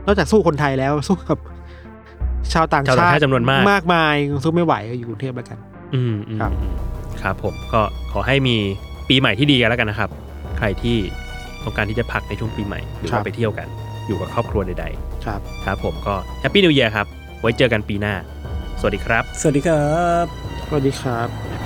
[0.05, 1.39] นอกจากสู้คนไทยแล้วสู้กับ
[2.53, 5.57] ชาวต่างชาวต่างชาชาติติจำนวนมากมากมายสู้ไม่ไหวก็อยู่กรุงเทพแล้วกัน
[5.95, 6.73] อืมอืมครับอืม
[7.21, 7.81] ครับ ผมก็
[8.11, 8.55] ขอให้มี
[9.09, 10.09] ปีใหม่ที่ดีกันแล้วกันนะครับ
[10.57, 10.97] ใครที่
[11.63, 13.67] ต้องการที่จะพักในช่วงปีใหม่หรือครัว่าบไปเที่ยวกัน
[14.07, 14.85] อยู่กับครอบครัวใด
[15.25, 17.07] ครับๆครับ ผมก็แฮปปี้นิว e ย r ครับ
[17.41, 18.13] ไว้เจอกันปีหน้า
[18.79, 19.85] สวัสดีครับ สวัสดีครั
[20.23, 20.25] บ
[20.67, 21.60] สวัสดีครับ